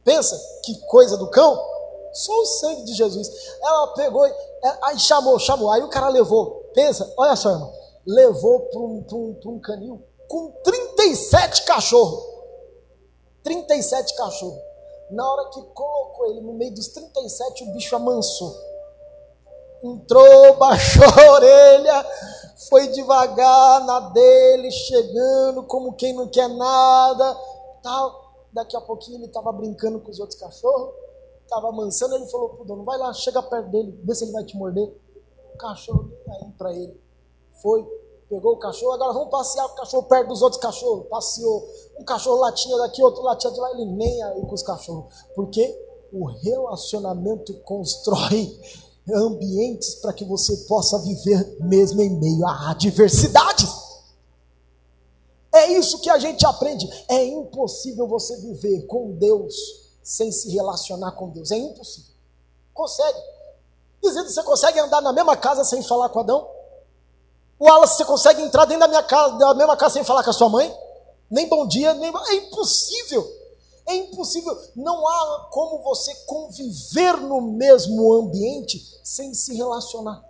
Pensa, 0.04 0.40
que 0.64 0.76
coisa 0.88 1.18
do 1.18 1.30
cão. 1.30 1.60
Só 2.14 2.32
o 2.34 2.46
sangue 2.46 2.84
de 2.84 2.94
Jesus. 2.94 3.30
Ela 3.62 3.88
pegou, 3.88 4.26
é, 4.26 4.34
aí 4.84 4.98
chamou, 4.98 5.38
chamou, 5.38 5.70
aí 5.70 5.84
o 5.84 5.90
cara 5.90 6.08
levou. 6.08 6.70
Pensa, 6.74 7.12
olha 7.18 7.36
só, 7.36 7.50
irmão. 7.50 7.74
Levou 8.08 8.62
para 8.62 8.80
um, 8.80 9.06
um, 9.12 9.40
um 9.46 9.60
canil 9.60 10.02
com 10.28 10.52
37 10.64 11.64
cachorros. 11.64 12.31
37 13.52 14.16
cachorros. 14.16 14.60
Na 15.10 15.30
hora 15.30 15.50
que 15.50 15.62
colocou 15.74 16.28
ele 16.28 16.42
no 16.42 16.54
meio 16.54 16.74
dos 16.74 16.88
37, 16.90 17.64
o 17.64 17.74
bicho 17.74 17.96
amansou 17.96 18.72
entrou, 19.84 20.56
baixou 20.58 21.04
a 21.04 21.32
orelha, 21.32 22.06
foi 22.70 22.88
devagar 22.90 23.86
na 23.86 24.00
dele, 24.12 24.72
chegando 24.72 25.64
como 25.64 25.94
quem 25.94 26.14
não 26.14 26.28
quer 26.28 26.48
nada, 26.48 27.38
tal. 27.82 28.22
Daqui 28.54 28.76
a 28.76 28.82
pouquinho 28.82 29.18
ele 29.18 29.26
estava 29.26 29.52
brincando 29.52 30.00
com 30.00 30.12
os 30.12 30.20
outros 30.20 30.38
cachorros, 30.38 30.94
estava 31.44 31.70
amansando, 31.70 32.16
ele 32.16 32.28
falou 32.28 32.50
pro 32.50 32.66
dono, 32.66 32.84
vai 32.84 32.98
lá, 32.98 33.14
chega 33.14 33.42
perto 33.42 33.70
dele, 33.70 33.98
vê 34.04 34.14
se 34.14 34.26
ele 34.26 34.34
vai 34.34 34.44
te 34.44 34.58
morder. 34.58 34.94
O 35.54 35.58
cachorro 35.58 36.12
aí 36.30 36.52
para 36.58 36.74
ele. 36.74 37.00
Foi, 37.62 37.86
pegou 38.32 38.54
o 38.54 38.58
cachorro, 38.58 38.94
agora 38.94 39.12
vamos 39.12 39.30
passear 39.30 39.66
o 39.66 39.76
cachorro 39.76 40.04
perto 40.04 40.30
dos 40.30 40.42
outros 40.42 40.62
cachorros. 40.62 41.08
Passeou. 41.10 41.68
Um 42.00 42.06
cachorro 42.06 42.38
latinha 42.38 42.78
daqui, 42.78 43.04
outro 43.04 43.22
latinha 43.22 43.52
de 43.52 43.60
lá, 43.60 43.72
ele 43.72 43.86
nem 43.86 44.24
aí 44.24 44.42
com 44.42 44.54
os 44.54 44.64
cachorros. 44.64 45.14
Porque 45.36 45.78
o 46.14 46.26
relacionamento 46.26 47.54
constrói 47.66 48.58
ambientes 49.14 49.96
para 49.96 50.14
que 50.14 50.24
você 50.24 50.56
possa 50.66 50.98
viver 51.00 51.58
mesmo 51.60 52.02
em 52.02 52.10
meio 52.10 52.48
a 52.48 52.72
adversidades. 52.72 53.70
É 55.54 55.74
isso 55.74 56.00
que 56.00 56.10
a 56.10 56.18
gente 56.18 56.46
aprende. 56.46 56.88
É 57.10 57.26
impossível 57.26 58.08
você 58.08 58.38
viver 58.38 58.86
com 58.88 59.12
Deus 59.12 59.54
sem 60.02 60.32
se 60.32 60.50
relacionar 60.52 61.12
com 61.12 61.30
Deus. 61.30 61.52
É 61.52 61.58
impossível. 61.58 62.14
Consegue. 62.74 63.20
Dizendo 64.02 64.28
que 64.28 64.32
você 64.32 64.44
consegue 64.44 64.80
andar 64.80 65.02
na 65.02 65.12
mesma 65.12 65.36
casa 65.36 65.66
sem 65.66 65.84
falar 65.84 66.08
com 66.08 66.22
Adão? 66.22 66.61
O 67.62 67.66
Wallace, 67.66 67.98
você 67.98 68.06
consegue 68.06 68.42
entrar 68.42 68.66
dentro 68.66 68.80
da 68.80 68.88
minha 68.88 69.04
casa, 69.04 69.38
da 69.38 69.54
mesma 69.54 69.78
casa 69.78 69.94
sem 69.94 70.04
falar 70.04 70.24
com 70.24 70.32
a 70.32 70.34
sua 70.34 70.50
mãe? 70.50 70.76
Nem 71.30 71.48
bom 71.48 71.68
dia, 71.68 71.94
nem. 71.94 72.12
É 72.12 72.34
impossível. 72.34 73.24
É 73.86 73.96
impossível, 73.98 74.60
não 74.76 75.08
há 75.08 75.48
como 75.52 75.84
você 75.84 76.12
conviver 76.26 77.18
no 77.18 77.40
mesmo 77.40 78.14
ambiente 78.14 78.84
sem 79.04 79.32
se 79.36 79.56
relacionar. 79.56 80.28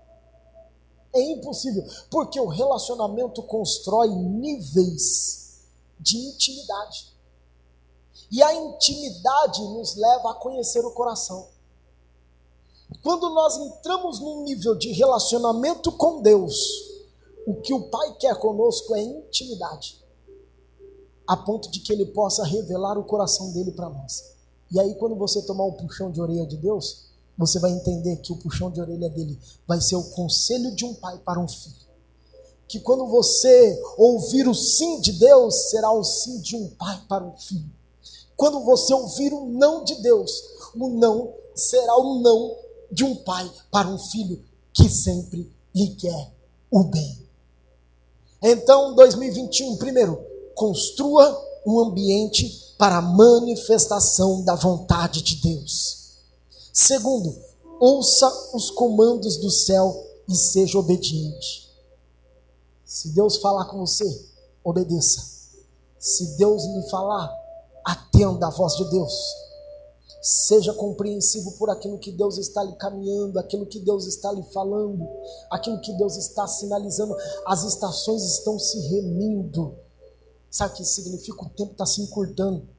É 1.13 1.21
impossível, 1.21 1.85
porque 2.09 2.37
o 2.37 2.47
relacionamento 2.47 3.41
constrói 3.43 4.09
níveis 4.09 5.61
de 5.97 6.17
intimidade. 6.17 7.15
E 8.29 8.43
a 8.43 8.53
intimidade 8.53 9.61
nos 9.61 9.95
leva 9.95 10.31
a 10.31 10.35
conhecer 10.35 10.83
o 10.85 10.91
coração. 10.91 11.47
Quando 13.01 13.29
nós 13.29 13.55
entramos 13.55 14.19
num 14.19 14.43
nível 14.43 14.75
de 14.75 14.91
relacionamento 14.91 15.93
com 15.93 16.21
Deus, 16.21 16.91
o 17.45 17.55
que 17.55 17.73
o 17.73 17.89
Pai 17.89 18.15
quer 18.19 18.35
conosco 18.35 18.95
é 18.95 19.01
intimidade 19.01 20.01
a 21.27 21.37
ponto 21.37 21.71
de 21.71 21.79
que 21.79 21.93
ele 21.93 22.07
possa 22.07 22.43
revelar 22.43 22.97
o 22.97 23.05
coração 23.05 23.53
dele 23.53 23.71
para 23.71 23.89
nós. 23.89 24.31
E 24.69 24.79
aí, 24.79 24.95
quando 24.95 25.15
você 25.15 25.41
tomar 25.43 25.63
o 25.63 25.73
puxão 25.73 26.11
de 26.11 26.19
orelha 26.19 26.45
de 26.45 26.57
Deus, 26.57 27.05
você 27.37 27.57
vai 27.57 27.71
entender 27.71 28.17
que 28.17 28.33
o 28.33 28.37
puxão 28.37 28.69
de 28.69 28.81
orelha 28.81 29.09
dele 29.09 29.39
vai 29.67 29.79
ser 29.79 29.95
o 29.95 30.03
conselho 30.11 30.75
de 30.75 30.83
um 30.83 30.93
pai 30.93 31.17
para 31.19 31.39
um 31.39 31.47
filho. 31.47 31.75
Que 32.67 32.79
quando 32.79 33.07
você 33.07 33.81
ouvir 33.97 34.47
o 34.47 34.53
sim 34.53 34.99
de 35.01 35.13
Deus, 35.13 35.69
será 35.69 35.91
o 35.91 36.03
sim 36.03 36.39
de 36.41 36.55
um 36.55 36.69
pai 36.71 37.01
para 37.07 37.23
um 37.23 37.35
filho. 37.37 37.69
Quando 38.35 38.59
você 38.65 38.93
ouvir 38.93 39.33
o 39.33 39.45
não 39.45 39.83
de 39.83 39.95
Deus, 40.01 40.31
o 40.75 40.89
não 40.89 41.33
será 41.55 41.97
o 41.97 42.21
não 42.21 42.57
de 42.91 43.03
um 43.03 43.15
pai 43.15 43.49
para 43.71 43.87
um 43.87 43.97
filho 43.97 44.43
que 44.73 44.89
sempre 44.89 45.49
lhe 45.73 45.95
quer 45.95 46.33
o 46.69 46.83
bem. 46.83 47.30
Então, 48.41 48.95
2021, 48.95 49.77
primeiro, 49.77 50.19
construa 50.55 51.39
um 51.65 51.79
ambiente 51.79 52.73
para 52.77 52.97
a 52.97 53.01
manifestação 53.01 54.43
da 54.43 54.55
vontade 54.55 55.21
de 55.21 55.35
Deus. 55.35 56.17
Segundo, 56.73 57.37
ouça 57.79 58.27
os 58.53 58.71
comandos 58.71 59.37
do 59.37 59.51
céu 59.51 60.07
e 60.27 60.35
seja 60.35 60.79
obediente. 60.79 61.69
Se 62.83 63.09
Deus 63.09 63.37
falar 63.37 63.65
com 63.65 63.79
você, 63.79 64.25
obedeça. 64.63 65.21
Se 65.99 66.37
Deus 66.37 66.63
lhe 66.65 66.89
falar, 66.89 67.31
atenda 67.85 68.47
a 68.47 68.49
voz 68.49 68.75
de 68.75 68.89
Deus. 68.89 69.13
Seja 70.21 70.71
compreensivo 70.73 71.53
por 71.53 71.71
aquilo 71.71 71.97
que 71.97 72.11
Deus 72.11 72.37
está 72.37 72.63
lhe 72.63 72.75
caminhando, 72.75 73.39
aquilo 73.39 73.65
que 73.65 73.79
Deus 73.79 74.05
está 74.05 74.31
lhe 74.31 74.43
falando, 74.53 75.07
aquilo 75.49 75.81
que 75.81 75.91
Deus 75.93 76.15
está 76.15 76.45
sinalizando. 76.45 77.15
As 77.47 77.63
estações 77.63 78.23
estão 78.23 78.59
se 78.59 78.79
remindo. 78.89 79.75
Sabe 80.49 80.73
o 80.73 80.77
que 80.77 80.85
significa? 80.85 81.43
O 81.43 81.49
tempo 81.49 81.71
está 81.71 81.87
se 81.87 82.01
encurtando. 82.01 82.69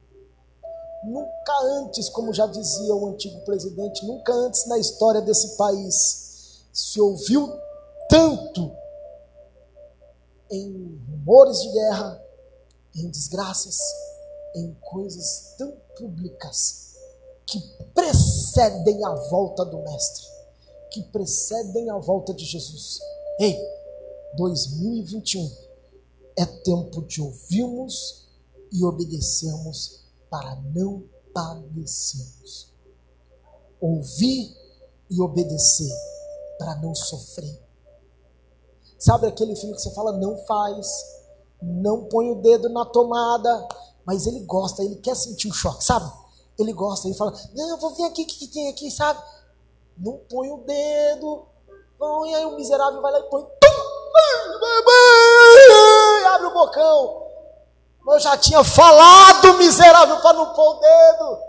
Nunca 1.03 1.59
antes, 1.63 2.07
como 2.07 2.33
já 2.33 2.47
dizia 2.47 2.95
o 2.95 3.09
antigo 3.09 3.41
presidente, 3.41 4.05
nunca 4.05 4.31
antes 4.33 4.65
na 4.67 4.77
história 4.77 5.19
desse 5.19 5.57
país 5.57 6.63
se 6.71 7.01
ouviu 7.01 7.51
tanto 8.07 8.71
em 10.49 10.97
rumores 11.09 11.59
de 11.59 11.71
guerra, 11.73 12.23
em 12.95 13.09
desgraças, 13.09 13.79
em 14.55 14.73
coisas 14.79 15.55
tão 15.57 15.75
públicas 15.97 16.92
que 17.45 17.59
precedem 17.93 19.03
a 19.05 19.13
volta 19.29 19.65
do 19.65 19.79
Mestre, 19.79 20.25
que 20.91 21.03
precedem 21.03 21.89
a 21.89 21.97
volta 21.97 22.33
de 22.33 22.45
Jesus. 22.45 22.99
Ei, 23.39 23.57
2021 24.37 25.51
é 26.37 26.45
tempo 26.45 27.01
de 27.03 27.21
ouvirmos 27.21 28.27
e 28.71 28.83
obedecermos 28.83 30.03
para 30.29 30.55
não 30.73 31.03
padecermos. 31.33 32.71
Ouvir 33.79 34.55
e 35.09 35.21
obedecer 35.21 35.93
para 36.57 36.75
não 36.77 36.95
sofrer. 36.95 37.61
Sabe 38.97 39.27
aquele 39.27 39.55
filho 39.55 39.75
que 39.75 39.81
você 39.81 39.91
fala, 39.91 40.13
não 40.13 40.37
faz, 40.45 40.87
não 41.61 42.05
põe 42.05 42.31
o 42.31 42.41
dedo 42.41 42.69
na 42.69 42.85
tomada, 42.85 43.67
mas 44.05 44.25
ele 44.25 44.39
gosta, 44.41 44.83
ele 44.83 44.95
quer 44.95 45.15
sentir 45.15 45.49
o 45.49 45.53
choque, 45.53 45.83
sabe? 45.83 46.09
Ele 46.57 46.73
gosta, 46.73 47.07
ele 47.07 47.17
fala, 47.17 47.33
não, 47.53 47.77
vou 47.77 47.95
ver 47.95 48.03
aqui 48.05 48.23
o 48.23 48.27
que, 48.27 48.35
que 48.35 48.47
tem 48.47 48.69
aqui, 48.69 48.91
sabe? 48.91 49.21
Não 49.97 50.17
põe 50.29 50.51
o 50.51 50.57
dedo, 50.57 51.47
põe, 51.97 52.35
aí 52.35 52.45
o 52.45 52.55
miserável 52.55 53.01
vai 53.01 53.11
lá 53.11 53.19
e 53.19 53.23
põe, 53.23 53.45
abre 56.33 56.47
o 56.47 56.53
bocão. 56.53 57.23
Eu 58.07 58.19
já 58.19 58.37
tinha 58.37 58.63
falado, 58.63 59.53
miserável, 59.53 60.19
para 60.21 60.37
não 60.37 60.53
pôr 60.53 60.75
o 60.75 60.79
dedo. 60.79 61.39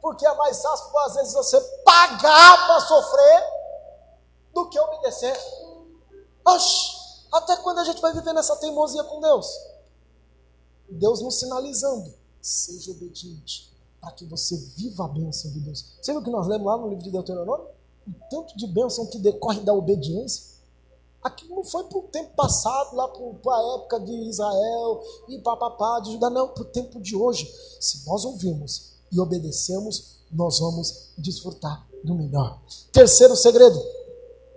Porque 0.00 0.26
é 0.26 0.34
mais 0.34 0.60
fácil, 0.60 0.98
às 0.98 1.14
vezes, 1.14 1.32
você 1.32 1.60
pagar 1.84 2.66
para 2.66 2.80
sofrer 2.80 3.44
do 4.52 4.68
que 4.68 4.78
obedecer. 4.78 5.36
Oxi, 6.44 6.92
até 7.32 7.56
quando 7.56 7.78
a 7.78 7.84
gente 7.84 8.00
vai 8.00 8.12
viver 8.12 8.32
nessa 8.32 8.56
teimosia 8.56 9.04
com 9.04 9.20
Deus? 9.20 9.46
Deus 10.88 11.22
nos 11.22 11.38
sinalizando: 11.38 12.12
seja 12.40 12.90
obediente, 12.90 13.71
para 14.02 14.10
que 14.10 14.24
você 14.24 14.56
viva 14.76 15.04
a 15.04 15.08
bênção 15.08 15.52
de 15.52 15.60
Deus. 15.60 15.84
Viu 16.04 16.18
o 16.18 16.24
que 16.24 16.30
nós 16.30 16.48
lemos 16.48 16.66
lá 16.66 16.76
no 16.76 16.88
livro 16.88 17.04
de 17.04 17.10
Deuteronômio? 17.12 17.66
O 18.04 18.12
tanto 18.28 18.56
de 18.56 18.66
bênção 18.66 19.06
que 19.06 19.16
decorre 19.16 19.60
da 19.60 19.72
obediência. 19.72 20.50
Aquilo 21.22 21.54
não 21.54 21.62
foi 21.62 21.84
para 21.84 21.98
o 21.98 22.02
tempo 22.02 22.34
passado, 22.34 22.96
lá 22.96 23.06
para 23.06 23.56
a 23.56 23.74
época 23.76 24.00
de 24.00 24.12
Israel 24.28 25.04
e 25.28 25.38
papapá, 25.38 26.00
de 26.00 26.10
Judá, 26.10 26.28
não, 26.28 26.48
para 26.48 26.62
o 26.62 26.66
tempo 26.66 27.00
de 27.00 27.14
hoje. 27.14 27.48
Se 27.78 28.04
nós 28.04 28.24
ouvimos 28.24 28.94
e 29.12 29.20
obedecemos, 29.20 30.16
nós 30.32 30.58
vamos 30.58 31.10
desfrutar 31.16 31.86
do 32.02 32.16
melhor. 32.16 32.60
Terceiro 32.92 33.36
segredo, 33.36 33.80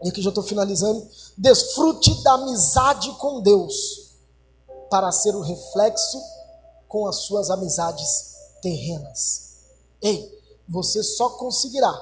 e 0.01 0.10
aqui 0.10 0.23
já 0.23 0.29
estou 0.29 0.43
finalizando: 0.43 1.08
desfrute 1.38 2.23
da 2.23 2.34
amizade 2.34 3.12
com 3.19 3.41
Deus, 3.41 4.15
para 4.89 5.12
ser 5.12 5.36
o 5.36 5.41
reflexo 5.41 6.19
com 6.88 7.05
as 7.05 7.17
suas 7.17 7.51
amizades 7.51 8.34
terrenas. 8.65 9.58
Ei, 10.01 10.41
você 10.67 11.04
só 11.04 11.30
conseguirá 11.38 11.93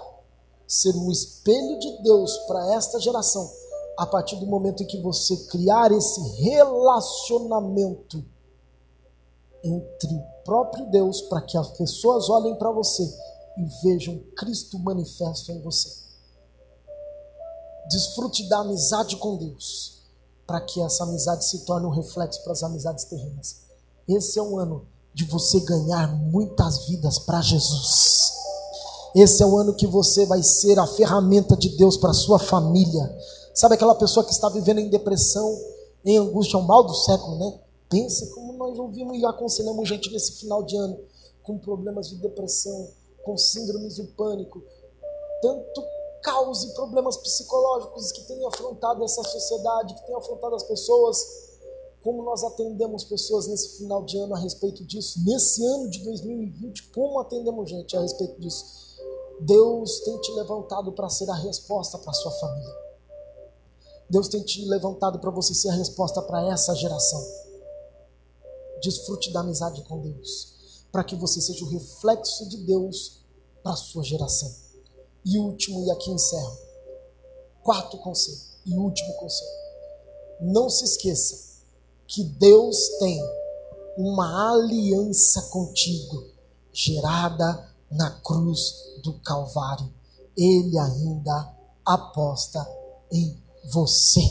ser 0.65 0.95
um 0.95 1.11
espelho 1.11 1.77
de 1.77 2.01
Deus 2.01 2.37
para 2.47 2.73
esta 2.73 3.01
geração 3.01 3.51
a 3.97 4.05
partir 4.05 4.37
do 4.37 4.45
momento 4.47 4.81
em 4.81 4.87
que 4.87 5.01
você 5.01 5.35
criar 5.47 5.91
esse 5.91 6.21
relacionamento 6.41 8.23
entre 9.61 10.15
o 10.15 10.23
próprio 10.45 10.89
Deus, 10.89 11.21
para 11.23 11.41
que 11.41 11.57
as 11.57 11.69
pessoas 11.71 12.29
olhem 12.29 12.55
para 12.55 12.71
você 12.71 13.03
e 13.57 13.65
vejam 13.83 14.19
Cristo 14.37 14.79
manifesto 14.79 15.51
em 15.51 15.61
você. 15.61 15.89
Desfrute 17.89 18.47
da 18.47 18.59
amizade 18.59 19.17
com 19.17 19.35
Deus, 19.35 20.01
para 20.47 20.61
que 20.61 20.81
essa 20.81 21.03
amizade 21.03 21.45
se 21.45 21.65
torne 21.65 21.85
um 21.85 21.91
reflexo 21.91 22.41
para 22.41 22.53
as 22.53 22.63
amizades 22.63 23.03
terrenas. 23.03 23.63
Esse 24.07 24.39
é 24.39 24.41
um 24.41 24.57
ano 24.57 24.92
de 25.13 25.25
você 25.25 25.59
ganhar 25.61 26.15
muitas 26.15 26.87
vidas 26.87 27.19
para 27.19 27.41
Jesus. 27.41 28.33
Esse 29.15 29.43
é 29.43 29.45
o 29.45 29.57
ano 29.57 29.75
que 29.75 29.85
você 29.85 30.25
vai 30.25 30.41
ser 30.41 30.79
a 30.79 30.87
ferramenta 30.87 31.55
de 31.55 31.69
Deus 31.77 31.97
para 31.97 32.13
sua 32.13 32.39
família 32.39 33.15
Sabe 33.53 33.75
aquela 33.75 33.93
pessoa 33.93 34.25
que 34.25 34.31
está 34.31 34.49
vivendo 34.49 34.79
em 34.79 34.89
depressão, 34.89 35.55
em 36.03 36.17
angústia, 36.17 36.57
é 36.57 36.59
um 36.59 36.63
mal 36.63 36.83
do 36.83 36.93
século, 36.95 37.37
né? 37.37 37.59
Pensa 37.87 38.25
como 38.33 38.51
nós 38.53 38.79
ouvimos 38.79 39.15
e 39.15 39.23
aconselhamos 39.23 39.87
gente 39.87 40.11
nesse 40.11 40.33
final 40.33 40.63
de 40.63 40.75
ano 40.75 40.99
com 41.43 41.59
problemas 41.59 42.09
de 42.09 42.15
depressão, 42.15 42.89
com 43.23 43.37
síndromes 43.37 43.97
do 43.97 44.05
pânico, 44.05 44.63
tanto 45.41 45.83
caos 46.23 46.63
e 46.63 46.73
problemas 46.73 47.15
psicológicos 47.17 48.11
que 48.11 48.23
têm 48.23 48.43
afrontado 48.47 49.03
essa 49.03 49.23
sociedade, 49.23 49.93
que 49.93 50.05
têm 50.07 50.15
afrontado 50.15 50.55
as 50.55 50.63
pessoas. 50.63 51.52
Como 52.03 52.21
nós 52.21 52.43
atendemos 52.43 53.05
pessoas 53.05 53.47
nesse 53.47 53.77
final 53.77 54.03
de 54.03 54.17
ano 54.17 54.35
a 54.35 54.37
respeito 54.37 54.83
disso? 54.83 55.23
Nesse 55.23 55.65
ano 55.65 55.89
de 55.89 56.03
2020, 56.03 56.89
como 56.89 57.17
atendemos 57.17 57.69
gente 57.69 57.95
a 57.95 58.01
respeito 58.01 58.39
disso? 58.41 58.97
Deus 59.39 60.01
tem 60.01 60.19
te 60.19 60.31
levantado 60.33 60.91
para 60.91 61.09
ser 61.09 61.29
a 61.29 61.33
resposta 61.33 61.97
para 61.97 62.11
sua 62.11 62.31
família. 62.31 62.75
Deus 64.09 64.27
tem 64.27 64.43
te 64.43 64.65
levantado 64.65 65.17
para 65.17 65.31
você 65.31 65.53
ser 65.53 65.69
a 65.69 65.73
resposta 65.73 66.21
para 66.21 66.45
essa 66.45 66.75
geração. 66.75 67.25
Desfrute 68.81 69.31
da 69.31 69.39
amizade 69.39 69.81
com 69.83 70.01
Deus, 70.01 70.85
para 70.91 71.05
que 71.05 71.15
você 71.15 71.39
seja 71.39 71.63
o 71.63 71.69
reflexo 71.69 72.49
de 72.49 72.57
Deus 72.57 73.21
para 73.63 73.77
sua 73.77 74.03
geração. 74.03 74.53
E 75.25 75.39
último, 75.39 75.85
e 75.85 75.91
aqui 75.91 76.11
encerro. 76.11 76.57
Quarto 77.63 77.97
conselho, 77.99 78.41
e 78.65 78.77
último 78.77 79.13
conselho. 79.13 79.63
Não 80.41 80.69
se 80.69 80.83
esqueça 80.83 81.52
que 82.07 82.23
Deus 82.23 82.77
tem 82.99 83.19
uma 83.97 84.51
aliança 84.51 85.41
contigo, 85.49 86.27
gerada 86.71 87.69
na 87.91 88.09
cruz 88.21 88.99
do 89.03 89.13
Calvário. 89.19 89.91
Ele 90.35 90.77
ainda 90.77 91.55
aposta 91.85 92.59
em 93.11 93.37
você. 93.71 94.21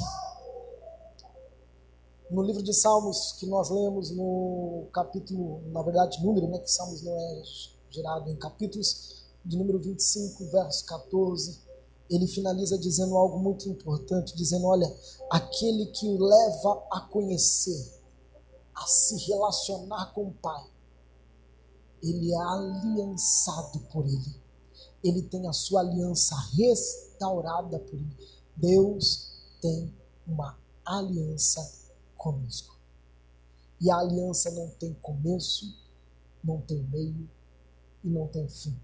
No 2.30 2.42
livro 2.42 2.62
de 2.62 2.72
Salmos 2.72 3.32
que 3.32 3.46
nós 3.46 3.68
lemos 3.70 4.11
no 4.11 4.87
capítulo, 4.92 5.61
na 5.70 5.82
verdade, 5.82 6.22
número, 6.24 6.48
né, 6.48 6.58
que 6.58 6.70
Salmos 6.70 7.02
não 7.02 7.14
é 7.14 7.42
gerado 7.90 8.30
em 8.30 8.37
capítulos, 8.37 9.22
de 9.44 9.56
número 9.56 9.78
25, 9.78 10.46
verso 10.46 10.87
14, 10.87 11.61
ele 12.12 12.27
finaliza 12.27 12.79
dizendo 12.79 13.16
algo 13.16 13.38
muito 13.38 13.66
importante, 13.70 14.37
dizendo, 14.37 14.66
olha, 14.66 14.87
aquele 15.31 15.87
que 15.87 16.07
o 16.07 16.22
leva 16.22 16.87
a 16.92 17.01
conhecer, 17.01 17.98
a 18.75 18.87
se 18.87 19.16
relacionar 19.29 20.12
com 20.12 20.29
o 20.29 20.33
Pai, 20.35 20.62
ele 22.03 22.31
é 22.35 22.37
aliançado 22.37 23.81
por 23.90 24.05
ele. 24.05 24.42
Ele 25.03 25.22
tem 25.22 25.48
a 25.48 25.55
sua 25.55 25.81
aliança 25.81 26.37
restaurada 26.55 27.79
por 27.79 27.94
ele. 27.94 28.16
Deus 28.55 29.33
tem 29.62 29.90
uma 30.27 30.59
aliança 30.85 31.66
conosco. 32.16 32.77
E 33.81 33.90
a 33.90 33.96
aliança 33.96 34.51
não 34.51 34.68
tem 34.68 34.92
começo, 35.01 35.75
não 36.44 36.61
tem 36.61 36.83
meio 36.85 37.29
e 38.05 38.09
não 38.09 38.27
tem 38.27 38.46
fim. 38.48 38.79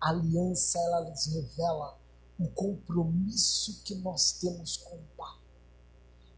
A 0.00 0.10
aliança 0.10 0.78
ela 0.80 1.08
nos 1.08 1.26
revela 1.26 1.96
o 2.38 2.48
compromisso 2.48 3.80
que 3.84 3.94
nós 3.96 4.32
temos 4.32 4.76
com 4.76 4.96
o 4.96 5.04
Pai. 5.16 5.36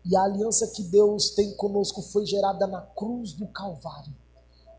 E 0.05 0.17
a 0.17 0.23
aliança 0.23 0.69
que 0.69 0.83
Deus 0.85 1.31
tem 1.31 1.55
conosco 1.57 2.01
foi 2.03 2.25
gerada 2.25 2.67
na 2.67 2.81
cruz 2.81 3.33
do 3.33 3.47
Calvário, 3.49 4.15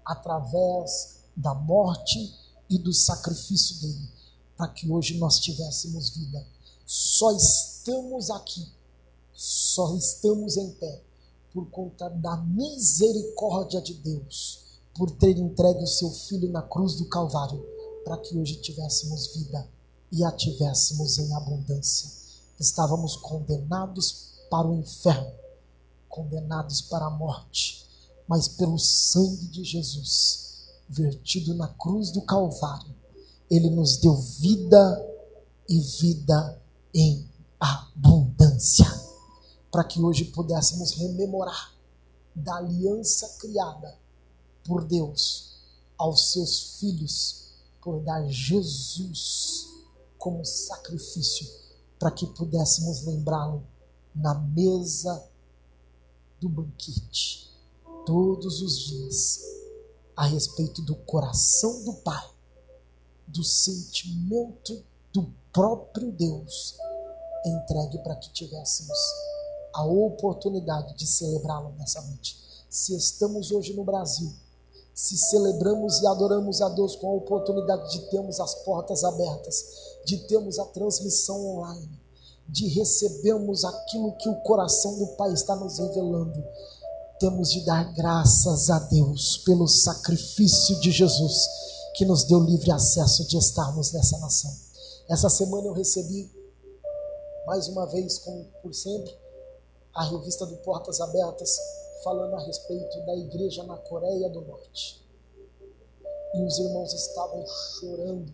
através 0.05 1.19
da 1.35 1.53
morte 1.53 2.33
e 2.69 2.77
do 2.77 2.93
sacrifício 2.93 3.81
dele, 3.81 4.09
para 4.57 4.69
que 4.69 4.89
hoje 4.89 5.17
nós 5.17 5.39
tivéssemos 5.39 6.09
vida 6.09 6.45
só 6.91 7.31
estamos 7.33 8.31
aqui, 8.31 8.67
só 9.31 9.95
estamos 9.95 10.57
em 10.57 10.71
pé 10.71 11.03
por 11.53 11.69
conta 11.69 12.09
da 12.09 12.35
misericórdia 12.37 13.79
de 13.79 13.93
Deus, 13.93 14.79
por 14.95 15.11
ter 15.11 15.37
entregue 15.37 15.83
o 15.83 15.87
seu 15.87 16.09
filho 16.09 16.51
na 16.51 16.63
cruz 16.63 16.95
do 16.95 17.07
Calvário, 17.07 17.63
para 18.03 18.17
que 18.17 18.35
hoje 18.35 18.55
tivéssemos 18.55 19.35
vida 19.35 19.69
e 20.11 20.23
a 20.23 20.31
tivéssemos 20.31 21.17
em 21.19 21.33
abundância. 21.33 22.09
estávamos 22.59 23.15
condenados 23.15 24.33
para 24.49 24.67
o 24.67 24.75
inferno, 24.75 25.31
condenados 26.09 26.81
para 26.81 27.05
a 27.05 27.09
morte, 27.09 27.85
mas 28.27 28.47
pelo 28.47 28.77
sangue 28.77 29.47
de 29.47 29.63
Jesus, 29.63 30.67
vertido 30.89 31.53
na 31.53 31.67
cruz 31.69 32.11
do 32.11 32.21
Calvário, 32.23 32.93
ele 33.49 33.69
nos 33.69 33.97
deu 33.97 34.15
vida 34.15 35.07
e 35.69 35.79
vida 35.79 36.61
em 36.93 37.25
abundância, 37.59 38.85
para 39.71 39.83
que 39.83 40.01
hoje 40.01 40.25
pudéssemos 40.25 40.91
rememorar 40.93 41.73
da 42.35 42.57
aliança 42.57 43.37
criada 43.39 43.97
por 44.65 44.83
Deus 44.83 45.53
aos 45.97 46.31
seus 46.31 46.77
filhos, 46.79 47.51
por 47.81 48.01
dar 48.01 48.27
Jesus 48.27 49.68
como 50.19 50.45
sacrifício, 50.45 51.47
para 51.97 52.11
que 52.11 52.27
pudéssemos 52.27 53.03
lembrá-lo 53.05 53.63
na 54.13 54.35
mesa 54.35 55.27
do 56.39 56.47
banquete, 56.47 57.51
todos 58.05 58.61
os 58.61 58.79
dias, 58.79 59.39
a 60.15 60.25
respeito 60.25 60.81
do 60.81 60.95
coração 60.95 61.83
do 61.85 61.93
Pai, 61.93 62.29
do 63.25 63.43
sentimento 63.43 64.83
do 65.13 65.33
próprio 65.51 66.11
Deus, 66.11 66.77
entregue 67.45 67.97
para 67.99 68.15
que 68.15 68.31
tivéssemos 68.31 68.97
a 69.73 69.85
oportunidade 69.85 70.95
de 70.95 71.07
celebrá-lo 71.07 71.71
nessa 71.77 72.01
noite. 72.01 72.37
Se 72.69 72.95
estamos 72.95 73.51
hoje 73.51 73.73
no 73.73 73.83
Brasil, 73.83 74.33
se 75.01 75.17
celebramos 75.17 76.01
e 76.01 76.07
adoramos 76.07 76.61
a 76.61 76.67
Deus 76.67 76.97
com 76.97 77.07
a 77.07 77.13
oportunidade 77.13 77.89
de 77.89 78.09
termos 78.09 78.37
as 78.37 78.53
portas 78.65 79.01
abertas, 79.05 79.63
de 80.05 80.17
termos 80.27 80.59
a 80.59 80.65
transmissão 80.65 81.39
online, 81.55 81.89
de 82.49 82.67
recebermos 82.67 83.63
aquilo 83.63 84.17
que 84.17 84.27
o 84.27 84.41
coração 84.41 84.99
do 84.99 85.07
Pai 85.15 85.31
está 85.31 85.55
nos 85.55 85.79
revelando, 85.79 86.43
temos 87.17 87.49
de 87.49 87.65
dar 87.65 87.93
graças 87.93 88.69
a 88.69 88.77
Deus 88.77 89.37
pelo 89.45 89.69
sacrifício 89.69 90.77
de 90.81 90.91
Jesus 90.91 91.47
que 91.95 92.03
nos 92.03 92.25
deu 92.25 92.41
livre 92.41 92.69
acesso 92.69 93.25
de 93.25 93.37
estarmos 93.37 93.93
nessa 93.93 94.17
nação. 94.17 94.51
Essa 95.07 95.29
semana 95.29 95.67
eu 95.67 95.73
recebi, 95.73 96.29
mais 97.47 97.69
uma 97.69 97.85
vez, 97.85 98.19
como 98.19 98.43
por 98.61 98.75
sempre, 98.75 99.17
a 99.95 100.03
revista 100.03 100.45
do 100.45 100.57
Portas 100.57 100.99
Abertas, 100.99 101.57
falando 102.03 102.35
a 102.35 102.39
respeito 102.45 103.05
da 103.05 103.15
igreja 103.15 103.63
na 103.63 103.77
Coreia 103.77 104.29
do 104.29 104.41
Norte. 104.41 105.05
E 106.35 106.43
os 106.43 106.59
irmãos 106.59 106.93
estavam 106.93 107.45
chorando, 107.47 108.33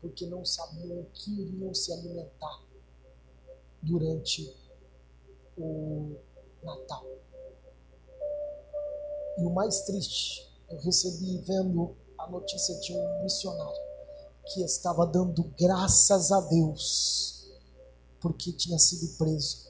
porque 0.00 0.26
não 0.26 0.44
sabiam 0.44 1.00
o 1.00 1.06
que 1.12 1.30
iriam 1.30 1.74
se 1.74 1.92
alimentar 1.92 2.62
durante 3.82 4.54
o 5.56 6.16
Natal. 6.62 7.04
E 9.38 9.44
o 9.44 9.50
mais 9.50 9.82
triste, 9.82 10.50
eu 10.68 10.78
recebi 10.80 11.38
vendo 11.38 11.96
a 12.18 12.28
notícia 12.28 12.74
de 12.80 12.92
um 12.92 13.22
missionário 13.22 13.88
que 14.46 14.62
estava 14.62 15.06
dando 15.06 15.44
graças 15.56 16.32
a 16.32 16.40
Deus 16.40 17.38
porque 18.20 18.52
tinha 18.52 18.78
sido 18.78 19.16
preso. 19.16 19.67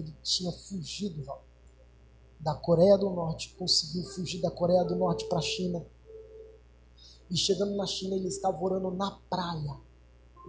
Ele 0.00 0.14
tinha 0.22 0.50
fugido 0.50 1.22
Val, 1.22 1.44
da 2.38 2.54
Coreia 2.54 2.96
do 2.96 3.10
Norte, 3.10 3.54
conseguiu 3.58 4.02
fugir 4.04 4.40
da 4.40 4.50
Coreia 4.50 4.82
do 4.82 4.96
Norte 4.96 5.26
para 5.26 5.38
a 5.38 5.42
China. 5.42 5.84
E 7.30 7.36
chegando 7.36 7.76
na 7.76 7.86
China, 7.86 8.16
ele 8.16 8.28
estava 8.28 8.58
orando 8.62 8.90
na 8.90 9.10
praia, 9.28 9.76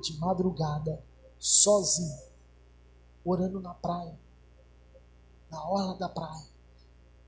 de 0.02 0.18
madrugada, 0.18 1.04
sozinho, 1.38 2.18
orando 3.26 3.60
na 3.60 3.74
praia, 3.74 4.18
na 5.50 5.70
orla 5.70 5.96
da 5.96 6.08
praia, 6.08 6.48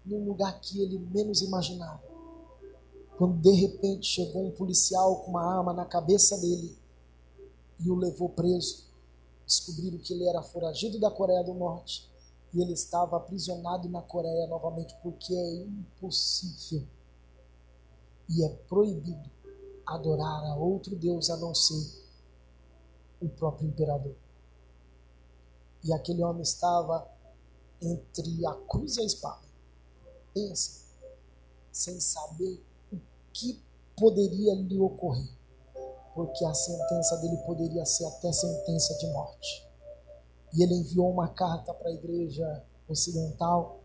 num 0.05 0.25
lugar 0.25 0.59
que 0.61 0.81
ele 0.81 0.97
menos 0.97 1.41
imaginava. 1.41 2.01
Quando 3.17 3.37
de 3.41 3.51
repente 3.51 4.07
chegou 4.07 4.47
um 4.47 4.51
policial 4.51 5.17
com 5.17 5.31
uma 5.31 5.57
arma 5.57 5.73
na 5.73 5.85
cabeça 5.85 6.37
dele 6.37 6.75
e 7.79 7.91
o 7.91 7.95
levou 7.95 8.29
preso 8.29 8.85
descobriram 9.45 9.99
que 9.99 10.13
ele 10.13 10.27
era 10.27 10.41
foragido 10.41 10.99
da 10.99 11.11
Coreia 11.11 11.43
do 11.43 11.53
Norte 11.53 12.12
e 12.53 12.61
ele 12.61 12.73
estava 12.73 13.17
aprisionado 13.17 13.89
na 13.89 14.01
Coreia 14.01 14.47
novamente, 14.47 14.95
porque 15.01 15.33
é 15.33 15.53
impossível 15.63 16.87
e 18.29 18.43
é 18.45 18.49
proibido 18.49 19.29
adorar 19.85 20.45
a 20.45 20.55
outro 20.55 20.95
Deus 20.95 21.29
a 21.29 21.37
não 21.37 21.53
ser 21.53 22.03
o 23.21 23.27
próprio 23.29 23.67
imperador. 23.67 24.15
E 25.83 25.91
aquele 25.93 26.23
homem 26.23 26.43
estava 26.43 27.09
entre 27.81 28.45
a 28.45 28.53
cruz 28.67 28.97
e 28.97 29.01
a 29.01 29.05
espada. 29.05 29.47
Pensa, 30.33 30.83
sem 31.71 31.99
saber 31.99 32.63
o 32.91 32.97
que 33.33 33.61
poderia 33.95 34.55
lhe 34.55 34.79
ocorrer 34.79 35.43
porque 36.13 36.45
a 36.45 36.53
sentença 36.53 37.17
dele 37.17 37.37
poderia 37.37 37.85
ser 37.85 38.05
até 38.05 38.31
sentença 38.31 38.95
de 38.97 39.07
morte. 39.11 39.67
E 40.53 40.63
ele 40.63 40.75
enviou 40.75 41.09
uma 41.09 41.27
carta 41.29 41.73
para 41.73 41.89
a 41.89 41.93
igreja 41.93 42.63
ocidental, 42.87 43.79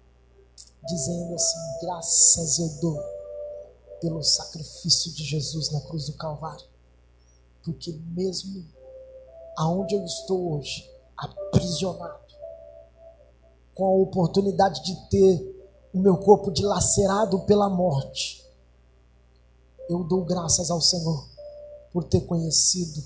dizendo 0.86 1.34
assim: 1.34 1.58
Graças 1.82 2.58
eu 2.58 2.68
dou 2.80 2.98
pelo 4.00 4.22
sacrifício 4.22 5.12
de 5.12 5.24
Jesus 5.24 5.70
na 5.72 5.80
cruz 5.80 6.06
do 6.06 6.14
Calvário, 6.14 6.66
porque 7.64 7.92
mesmo 8.14 8.64
aonde 9.56 9.96
eu 9.96 10.04
estou 10.04 10.52
hoje, 10.52 10.88
aprisionado, 11.16 12.28
com 13.74 13.84
a 13.84 14.02
oportunidade 14.02 14.84
de 14.84 15.08
ter 15.08 15.58
o 15.92 15.98
meu 15.98 16.16
corpo 16.18 16.52
dilacerado 16.52 17.40
pela 17.40 17.68
morte, 17.68 18.44
eu 19.88 20.04
dou 20.04 20.24
graças 20.24 20.70
ao 20.70 20.80
Senhor 20.80 21.26
por 21.92 22.04
ter 22.04 22.20
conhecido 22.20 23.02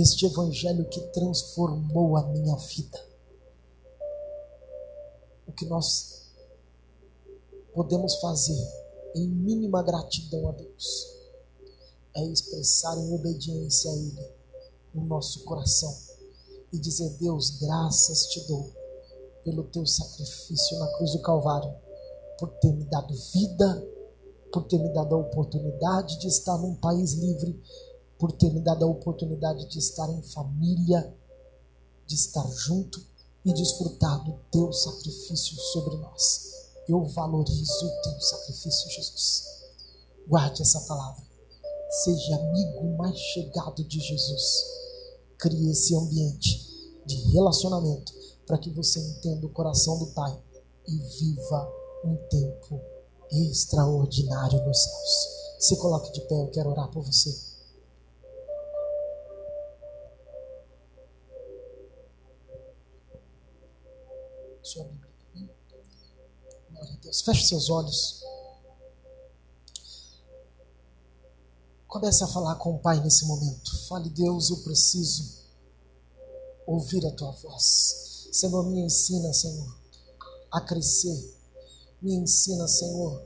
este 0.00 0.26
Evangelho 0.26 0.88
que 0.88 1.00
transformou 1.08 2.16
a 2.16 2.26
minha 2.26 2.56
vida. 2.56 3.06
O 5.46 5.52
que 5.52 5.66
nós 5.66 6.22
podemos 7.74 8.16
fazer 8.16 8.58
em 9.14 9.26
mínima 9.26 9.82
gratidão 9.82 10.48
a 10.48 10.52
Deus 10.52 11.08
é 12.14 12.24
expressar 12.26 12.96
em 12.98 13.12
obediência 13.12 13.90
a 13.90 13.94
Ele 13.94 14.34
no 14.94 15.04
nosso 15.04 15.44
coração 15.44 15.94
e 16.72 16.78
dizer: 16.78 17.10
Deus, 17.18 17.58
graças 17.58 18.26
te 18.26 18.40
dou 18.46 18.70
pelo 19.44 19.64
teu 19.64 19.86
sacrifício 19.86 20.78
na 20.78 20.86
cruz 20.96 21.12
do 21.12 21.22
Calvário, 21.22 21.74
por 22.38 22.48
ter 22.60 22.72
me 22.72 22.84
dado 22.84 23.14
vida, 23.32 23.88
por 24.52 24.64
ter 24.64 24.78
me 24.78 24.92
dado 24.92 25.14
a 25.14 25.18
oportunidade 25.18 26.18
de 26.20 26.28
estar 26.28 26.56
num 26.58 26.74
país 26.74 27.14
livre 27.14 27.60
por 28.20 28.32
ter 28.32 28.52
me 28.52 28.60
dado 28.60 28.84
a 28.84 28.88
oportunidade 28.88 29.66
de 29.66 29.78
estar 29.78 30.08
em 30.10 30.22
família, 30.22 31.16
de 32.06 32.14
estar 32.14 32.46
junto 32.50 33.02
e 33.42 33.52
desfrutar 33.54 34.22
do 34.22 34.34
teu 34.52 34.70
sacrifício 34.74 35.56
sobre 35.72 35.96
nós. 35.96 36.50
Eu 36.86 37.02
valorizo 37.06 37.86
o 37.86 38.02
teu 38.02 38.20
sacrifício, 38.20 38.90
Jesus. 38.90 39.44
Guarde 40.28 40.60
essa 40.60 40.82
palavra. 40.82 41.24
Seja 42.04 42.36
amigo 42.36 42.96
mais 42.98 43.18
chegado 43.18 43.82
de 43.84 43.98
Jesus. 43.98 44.64
Crie 45.38 45.70
esse 45.70 45.96
ambiente 45.96 46.60
de 47.06 47.16
relacionamento 47.32 48.12
para 48.46 48.58
que 48.58 48.70
você 48.70 49.00
entenda 49.00 49.46
o 49.46 49.52
coração 49.52 49.98
do 49.98 50.08
Pai 50.08 50.38
e 50.86 50.98
viva 50.98 51.72
um 52.04 52.16
tempo 52.28 52.80
extraordinário 53.30 54.62
nos 54.66 54.82
céus. 54.82 55.28
Se 55.58 55.76
coloque 55.78 56.12
de 56.12 56.20
pé, 56.22 56.34
eu 56.34 56.50
quero 56.50 56.70
orar 56.70 56.90
por 56.90 57.02
você. 57.02 57.49
Sua 64.70 64.84
Bíblia. 64.84 65.10
Glória 66.70 66.94
a 66.94 66.96
Deus. 67.02 67.20
Feche 67.22 67.46
seus 67.46 67.68
olhos. 67.68 68.22
Comece 71.88 72.22
a 72.22 72.28
falar 72.28 72.54
com 72.56 72.76
o 72.76 72.78
Pai 72.78 73.00
nesse 73.00 73.26
momento. 73.26 73.86
Fale, 73.88 74.08
Deus, 74.10 74.50
eu 74.50 74.58
preciso 74.58 75.40
ouvir 76.66 77.04
a 77.04 77.10
tua 77.10 77.32
voz. 77.32 78.28
Senhor, 78.30 78.64
me 78.70 78.80
ensina, 78.80 79.32
Senhor, 79.32 79.76
a 80.52 80.60
crescer. 80.60 81.34
Me 82.00 82.14
ensina, 82.14 82.68
Senhor, 82.68 83.20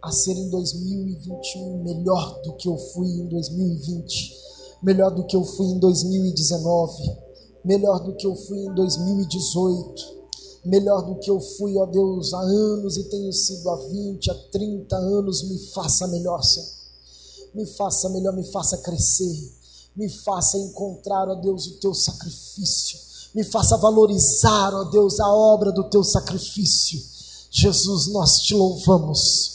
a 0.00 0.12
ser 0.12 0.36
em 0.36 0.48
2021 0.48 1.82
melhor 1.82 2.40
do 2.42 2.54
que 2.54 2.68
eu 2.68 2.78
fui 2.78 3.08
em 3.08 3.26
2020, 3.26 4.32
melhor 4.80 5.10
do 5.10 5.26
que 5.26 5.34
eu 5.34 5.44
fui 5.44 5.66
em 5.66 5.78
2019, 5.80 7.18
melhor 7.64 7.98
do 7.98 8.14
que 8.14 8.26
eu 8.26 8.36
fui 8.36 8.58
em 8.60 8.74
2018 8.74 10.23
melhor 10.64 11.02
do 11.02 11.20
que 11.20 11.30
eu 11.30 11.40
fui, 11.40 11.76
ó 11.76 11.86
Deus, 11.86 12.32
há 12.32 12.40
anos 12.40 12.96
e 12.96 13.04
tenho 13.04 13.32
sido 13.32 13.68
há 13.70 13.76
20, 13.76 14.30
há 14.30 14.34
30 14.50 14.96
anos, 14.96 15.42
me 15.42 15.58
faça 15.72 16.06
melhor, 16.08 16.42
Senhor. 16.42 16.68
Me 17.54 17.66
faça 17.66 18.08
melhor, 18.08 18.34
me 18.34 18.44
faça 18.44 18.78
crescer. 18.78 19.52
me 19.96 20.08
faça 20.08 20.58
encontrar, 20.58 21.28
ó 21.28 21.36
Deus, 21.36 21.66
o 21.66 21.78
teu 21.78 21.94
sacrifício, 21.94 22.98
me 23.32 23.44
faça 23.44 23.76
valorizar, 23.76 24.74
ó 24.74 24.84
Deus, 24.84 25.20
a 25.20 25.32
obra 25.32 25.70
do 25.70 25.84
teu 25.84 26.02
sacrifício. 26.02 27.00
Jesus, 27.50 28.08
nós 28.08 28.38
te 28.38 28.54
louvamos. 28.54 29.54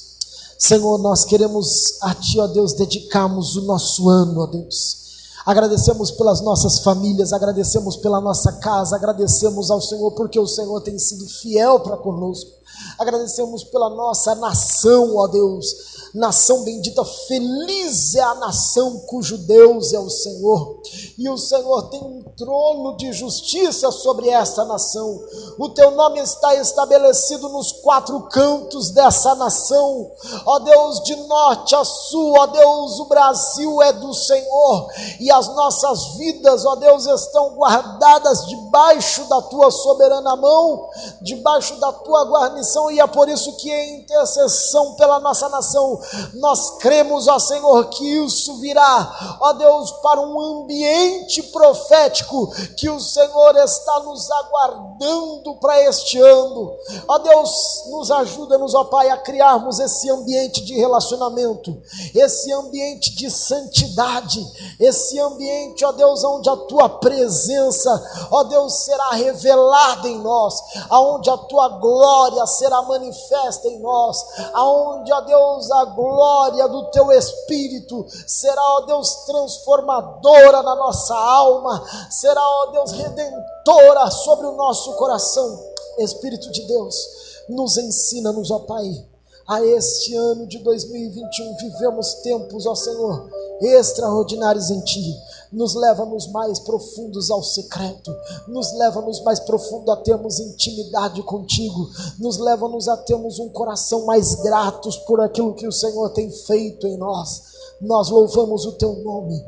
Senhor, 0.58 0.98
nós 0.98 1.26
queremos 1.26 2.02
a 2.02 2.16
Ti, 2.16 2.40
ó 2.40 2.48
Deus, 2.48 2.74
dedicarmos 2.74 3.58
o 3.58 3.62
nosso 3.64 4.08
ano, 4.10 4.42
ó 4.42 4.46
Deus. 4.46 4.99
Agradecemos 5.50 6.12
pelas 6.12 6.42
nossas 6.42 6.78
famílias, 6.78 7.34
agradecemos 7.34 7.98
pela 7.98 8.22
nossa 8.22 8.52
casa, 8.60 8.96
agradecemos 8.96 9.72
ao 9.72 9.82
Senhor 9.82 10.12
porque 10.12 10.40
o 10.40 10.46
Senhor 10.46 10.80
tem 10.82 11.00
sido 11.00 11.28
fiel 11.28 11.80
para 11.80 11.98
conosco. 11.98 12.52
Agradecemos 13.00 13.64
pela 13.64 13.90
nossa 13.90 14.36
nação, 14.36 15.16
ó 15.16 15.26
Deus 15.26 15.98
nação 16.14 16.64
bendita, 16.64 17.04
feliz 17.06 18.16
é 18.16 18.22
a 18.22 18.36
nação 18.36 19.00
cujo 19.08 19.38
Deus 19.38 19.94
é 19.94 20.00
o 20.00 20.10
Senhor, 20.10 20.82
e 21.18 21.30
o 21.30 21.38
Senhor 21.38 21.84
tem 21.90 22.02
um 22.02 22.24
trono 22.36 22.96
de 22.98 23.12
justiça 23.12 23.92
sobre 23.92 24.30
esta 24.30 24.64
nação. 24.66 25.20
O 25.58 25.70
teu 25.70 25.92
nome 25.92 26.20
está 26.22 26.56
estabelecido 26.56 27.50
nos 27.50 27.72
quatro 27.72 28.22
cantos 28.30 28.92
dessa 28.92 29.36
nação, 29.36 30.12
ó 30.46 30.60
Deus, 30.60 31.04
de 31.04 31.16
norte 31.16 31.76
a 31.76 31.84
sul, 31.84 32.34
ó 32.38 32.48
Deus, 32.48 33.00
o 33.00 33.06
Brasil 33.06 33.82
é 33.82 33.94
do 33.94 34.14
Senhor, 34.14 34.88
e 35.20 35.30
as 35.32 35.48
nossas 35.50 36.16
vidas, 36.16 36.66
ó 36.66 36.76
Deus, 36.76 37.06
estão 37.06 37.56
guardadas 37.56 38.46
debaixo 38.48 39.26
da 39.26 39.42
tua 39.42 39.70
soberana 39.70 40.36
mão, 40.36 40.90
debaixo 41.22 41.80
da 41.80 41.92
tua 41.92 42.26
guarnição, 42.26 42.90
e 42.90 43.00
é 43.00 43.08
por 43.08 43.30
isso 43.30 43.56
que 43.58 43.72
em 43.72 44.00
intercessão 44.00 44.96
pela 44.96 45.20
nossa 45.20 45.50
nação, 45.50 45.99
nós 46.36 46.78
cremos, 46.80 47.28
ó 47.28 47.40
Senhor, 47.40 47.86
que 47.86 48.06
isso 48.06 48.56
virá, 48.58 49.38
ó 49.40 49.54
Deus, 49.54 49.92
para 50.02 50.22
um 50.22 50.40
ambiente 50.40 51.44
profético 51.44 52.52
que 52.76 52.90
o 52.90 53.00
Senhor 53.00 53.56
está 53.58 54.00
nos 54.02 54.30
aguardando 54.32 54.89
para 55.60 55.82
este 55.84 56.20
ano. 56.20 56.76
Ó 57.08 57.18
Deus, 57.20 57.84
nos 57.90 58.12
ajuda-nos, 58.12 58.74
ó 58.74 58.86
Pai, 58.86 59.10
a 59.10 59.18
criarmos 59.18 59.80
esse 59.80 60.10
ambiente 60.10 60.64
de 60.64 60.76
relacionamento, 60.76 61.82
esse 62.14 62.52
ambiente 62.52 63.16
de 63.16 63.30
santidade, 63.30 64.46
esse 64.80 65.20
ambiente, 65.20 65.86
ó 65.86 65.92
Deus, 65.92 66.24
onde 66.24 66.50
a 66.50 66.56
tua 66.56 66.90
presença, 66.90 68.30
ó 68.32 68.44
Deus, 68.44 68.74
será 68.84 69.12
revelada 69.12 70.08
em 70.08 70.20
nós, 70.20 70.56
aonde 70.90 71.30
a 71.30 71.38
tua 71.38 71.70
glória 71.70 72.46
será 72.46 72.82
manifesta 72.82 73.68
em 73.68 73.80
nós, 73.80 74.26
aonde, 74.54 75.12
ó 75.14 75.22
Deus, 75.22 75.72
a 75.72 75.86
glória 75.86 76.68
do 76.68 76.90
teu 76.92 77.12
Espírito 77.12 78.06
será, 78.28 78.62
ó 78.78 78.82
Deus, 78.82 79.26
transformadora 79.26 80.62
na 80.64 80.76
nossa 80.76 81.16
alma, 81.16 81.84
será, 82.10 82.42
ó 82.42 82.66
Deus, 82.68 82.92
redentora 82.92 84.10
sobre 84.12 84.48
o 84.48 84.54
nosso 84.54 84.89
coração. 84.94 85.68
Espírito 85.98 86.50
de 86.52 86.66
Deus, 86.66 86.96
nos 87.50 87.78
ensina-nos, 87.78 88.52
ó 88.52 88.60
Pai, 88.60 89.06
a 89.48 89.66
este 89.66 90.16
ano 90.16 90.48
de 90.48 90.60
2021 90.60 91.58
vivemos 91.58 92.14
tempos, 92.16 92.66
ó 92.66 92.76
Senhor, 92.76 93.30
extraordinários 93.60 94.70
em 94.70 94.80
Ti. 94.82 95.18
Nos 95.52 95.74
leva-nos 95.74 96.28
mais 96.28 96.60
profundos 96.60 97.32
ao 97.32 97.42
secreto, 97.42 98.16
nos 98.48 98.72
leva-nos 98.74 99.22
mais 99.22 99.40
profundo 99.40 99.92
a 99.92 99.98
termos 99.98 100.40
intimidade 100.40 101.24
contigo, 101.24 101.90
nos 102.20 102.38
leva-nos 102.38 102.88
a 102.88 102.96
termos 102.96 103.40
um 103.40 103.50
coração 103.50 104.06
mais 104.06 104.36
gratos 104.36 104.96
por 104.98 105.20
aquilo 105.20 105.56
que 105.56 105.68
o 105.68 105.72
Senhor 105.72 106.10
tem 106.12 106.30
feito 106.30 106.88
em 106.88 106.96
nós 106.96 107.49
nós 107.82 108.10
louvamos 108.10 108.66
o 108.66 108.74
teu 108.74 108.94
nome, 109.04 109.42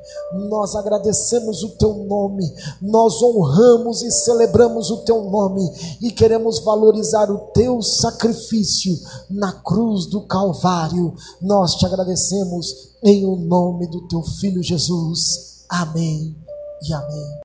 nós 0.49 0.75
agradecemos 0.75 1.63
o 1.63 1.69
teu 1.77 1.93
nome, 1.93 2.43
nós 2.81 3.21
honramos 3.21 4.01
e 4.01 4.11
celebramos 4.11 4.89
o 4.89 4.97
teu 5.03 5.23
nome 5.23 5.61
e 6.01 6.11
queremos 6.11 6.59
valorizar 6.59 7.29
o 7.29 7.37
teu 7.53 7.81
sacrifício 7.81 8.93
na 9.29 9.51
cruz 9.51 10.05
do 10.05 10.21
Calvário. 10.27 11.13
Nós 11.41 11.75
te 11.75 11.85
agradecemos 11.85 12.91
em 13.03 13.25
o 13.25 13.35
nome 13.35 13.87
do 13.87 14.07
teu 14.07 14.21
filho 14.23 14.63
Jesus. 14.63 15.65
Amém 15.69 16.35
e 16.87 16.93
amém. 16.93 17.31